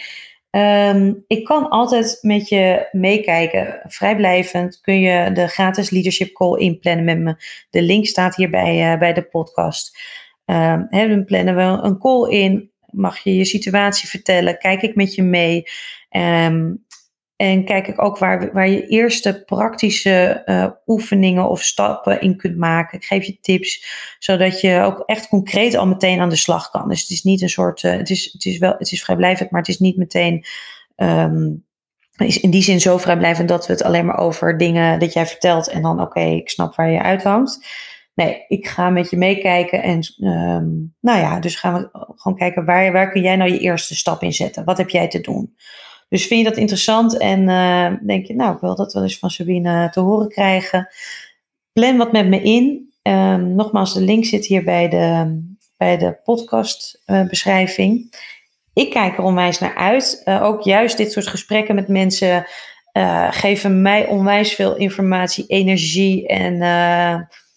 Um, 0.56 1.24
ik 1.26 1.44
kan 1.44 1.68
altijd 1.68 2.18
met 2.20 2.48
je 2.48 2.88
meekijken. 2.92 3.80
Vrijblijvend 3.86 4.80
kun 4.80 5.00
je 5.00 5.32
de 5.32 5.46
gratis 5.46 5.90
leadership 5.90 6.32
call 6.32 6.58
inplannen 6.58 7.04
met 7.04 7.18
me. 7.18 7.36
De 7.70 7.82
link 7.82 8.06
staat 8.06 8.36
hier 8.36 8.50
bij, 8.50 8.98
bij 8.98 9.12
de 9.12 9.22
podcast. 9.22 9.98
Um, 10.44 10.86
dan 10.90 11.24
plannen 11.24 11.56
we 11.56 11.62
een 11.62 11.98
call 11.98 12.30
in 12.30 12.72
mag 12.92 13.18
je 13.18 13.34
je 13.34 13.44
situatie 13.44 14.08
vertellen? 14.08 14.58
Kijk 14.58 14.82
ik 14.82 14.94
met 14.94 15.14
je 15.14 15.22
mee? 15.22 15.62
Um, 16.10 16.84
en 17.42 17.64
kijk 17.64 17.88
ik 17.88 18.02
ook 18.02 18.18
waar, 18.18 18.52
waar 18.52 18.68
je 18.68 18.86
eerste 18.86 19.42
praktische 19.46 20.42
uh, 20.46 20.66
oefeningen 20.86 21.48
of 21.48 21.62
stappen 21.62 22.20
in 22.20 22.36
kunt 22.36 22.56
maken. 22.56 22.98
Ik 22.98 23.04
geef 23.04 23.24
je 23.24 23.40
tips, 23.40 23.86
zodat 24.18 24.60
je 24.60 24.80
ook 24.80 25.02
echt 25.06 25.28
concreet 25.28 25.74
al 25.74 25.86
meteen 25.86 26.20
aan 26.20 26.28
de 26.28 26.36
slag 26.36 26.70
kan. 26.70 26.88
Dus 26.88 27.00
het 27.00 27.10
is 27.10 27.22
niet 27.22 27.42
een 27.42 27.48
soort, 27.48 27.82
uh, 27.82 27.92
het, 27.92 28.10
is, 28.10 28.32
het 28.32 28.44
is 28.44 28.58
wel, 28.58 28.74
het 28.78 28.92
is 28.92 29.02
vrijblijvend, 29.04 29.50
maar 29.50 29.60
het 29.60 29.68
is 29.68 29.78
niet 29.78 29.96
meteen, 29.96 30.44
um, 30.96 31.64
is 32.16 32.40
in 32.40 32.50
die 32.50 32.62
zin 32.62 32.80
zo 32.80 32.98
vrijblijvend 32.98 33.48
dat 33.48 33.66
we 33.66 33.72
het 33.72 33.82
alleen 33.82 34.06
maar 34.06 34.18
over 34.18 34.58
dingen 34.58 34.98
dat 34.98 35.12
jij 35.12 35.26
vertelt 35.26 35.68
en 35.68 35.82
dan 35.82 36.00
oké, 36.00 36.20
ik 36.20 36.50
snap 36.50 36.74
waar 36.74 36.90
je 36.90 37.02
uithangt. 37.02 37.66
Nee, 38.14 38.44
ik 38.48 38.66
ga 38.66 38.90
met 38.90 39.10
je 39.10 39.16
meekijken 39.16 39.82
en 39.82 39.98
um, 40.28 40.94
nou 41.00 41.18
ja, 41.18 41.40
dus 41.40 41.56
gaan 41.56 41.74
we 41.74 41.88
gewoon 42.16 42.38
kijken 42.38 42.64
waar, 42.64 42.92
waar 42.92 43.10
kun 43.10 43.22
jij 43.22 43.36
nou 43.36 43.50
je 43.50 43.58
eerste 43.58 43.94
stap 43.94 44.22
in 44.22 44.32
zetten? 44.32 44.64
Wat 44.64 44.78
heb 44.78 44.88
jij 44.88 45.08
te 45.08 45.20
doen? 45.20 45.54
Dus 46.12 46.26
vind 46.26 46.42
je 46.42 46.48
dat 46.48 46.58
interessant 46.58 47.18
en 47.18 47.40
uh, 47.48 47.92
denk 48.06 48.26
je, 48.26 48.34
nou, 48.34 48.54
ik 48.54 48.60
wil 48.60 48.74
dat 48.74 48.92
wel 48.92 49.02
eens 49.02 49.18
van 49.18 49.30
Sabine 49.30 49.88
te 49.90 50.00
horen 50.00 50.28
krijgen. 50.28 50.88
Plan 51.72 51.96
wat 51.96 52.12
met 52.12 52.28
me 52.28 52.42
in. 52.42 52.92
Um, 53.02 53.54
nogmaals, 53.54 53.94
de 53.94 54.00
link 54.00 54.24
zit 54.24 54.46
hier 54.46 54.64
bij 54.64 54.88
de, 54.88 55.38
bij 55.76 55.98
de 55.98 56.16
podcastbeschrijving. 56.24 57.98
Uh, 58.00 58.06
ik 58.72 58.90
kijk 58.90 59.18
er 59.18 59.24
onwijs 59.24 59.58
naar 59.58 59.74
uit. 59.74 60.22
Ook 60.24 60.62
juist 60.62 60.96
dit 60.96 61.12
soort 61.12 61.26
gesprekken 61.26 61.74
met 61.74 61.88
mensen 61.88 62.46
geven 63.30 63.82
mij 63.82 64.06
onwijs 64.06 64.54
veel 64.54 64.76
informatie, 64.76 65.46
energie 65.46 66.26
en 66.28 66.58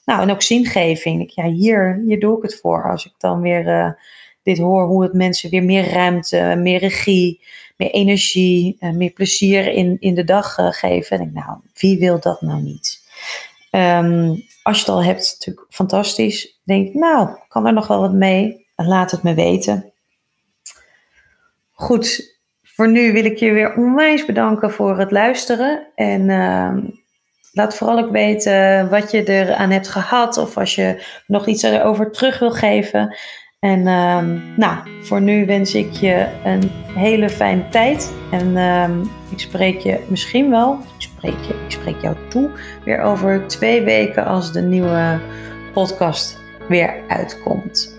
nou, 0.06 0.22
en 0.22 0.32
ook 0.32 0.42
zingeving. 0.42 1.32
Ja, 1.34 1.48
hier, 1.48 2.02
hier 2.06 2.20
doe 2.20 2.38
ik 2.38 2.44
het 2.44 2.60
voor. 2.60 2.92
Als 2.92 3.06
ik 3.06 3.14
dan 3.18 3.42
weer 3.42 3.98
dit 4.44 4.58
hoor, 4.58 4.88
hoe 4.88 5.04
het 5.04 5.14
mensen 5.14 5.50
weer 5.50 5.64
meer 5.64 5.90
ruimte, 5.90 6.56
meer 6.58 6.80
regie, 6.80 7.42
meer 7.76 7.92
energie, 7.92 8.78
uh, 8.80 8.92
meer 8.92 9.12
plezier 9.12 9.68
in, 9.68 9.98
in 10.00 10.16
de 10.16 10.24
dag 10.24 10.58
uh, 10.58 10.72
geven. 10.72 11.18
denk 11.18 11.30
ik, 11.30 11.36
nou, 11.36 11.58
wie 11.74 12.00
wil 12.00 12.20
dat 12.20 12.42
nou 12.42 12.62
niet? 12.62 13.04
Um, 13.72 14.44
als 14.64 14.78
je 14.78 14.86
het 14.86 14.94
al 14.94 15.04
hebt, 15.04 15.36
natuurlijk 15.40 15.68
fantastisch. 15.70 16.60
Denk 16.64 16.94
nou, 16.94 17.30
kan 17.48 17.66
er 17.66 17.74
nog 17.74 17.88
wel 17.88 18.00
wat 18.00 18.14
mee? 18.14 18.68
Laat 18.76 19.12
het 19.12 19.24
me 19.24 19.34
weten. 19.34 19.92
Goed, 21.72 22.38
voor 22.64 22.90
nu 22.90 23.12
wil 23.12 23.26
ik 23.26 23.38
je 23.38 23.52
weer 23.52 23.76
onwijs 23.76 24.26
bedanken 24.26 24.72
voor 24.72 25.00
het 25.00 25.12
luisteren. 25.12 25.88
En 25.96 26.30
uh, 26.30 26.78
laat 27.52 27.76
vooral 27.76 27.98
ook 27.98 28.12
weten 28.12 28.90
wat 28.90 29.12
je 29.12 29.30
eraan 29.30 29.72
hebt 29.72 29.88
gehad 29.88 30.38
of 30.38 30.58
als 30.58 30.76
je 30.76 31.04
nog 31.28 31.48
iets 31.48 31.64
erover 31.64 32.12
terug 32.12 32.40
wil 32.40 32.52
geven. 32.52 33.18
En 33.66 33.88
um, 33.88 34.44
nou, 34.56 34.78
voor 35.02 35.22
nu 35.22 35.46
wens 35.46 35.76
ik 35.76 35.92
je 35.92 36.28
een 36.44 36.72
hele 36.94 37.30
fijne 37.30 37.70
tijd. 37.70 38.14
En 38.32 38.58
um, 38.58 39.02
ik 39.30 39.40
spreek 39.40 39.80
je 39.80 40.00
misschien 40.10 40.50
wel, 40.50 40.74
ik 40.74 41.02
spreek, 41.02 41.44
je, 41.48 41.54
ik 41.66 41.72
spreek 41.72 42.02
jou 42.02 42.16
toe, 42.30 42.50
weer 42.84 43.02
over 43.02 43.48
twee 43.48 43.82
weken 43.82 44.26
als 44.26 44.52
de 44.52 44.62
nieuwe 44.62 45.20
podcast 45.74 46.40
weer 46.68 46.94
uitkomt. 47.08 47.98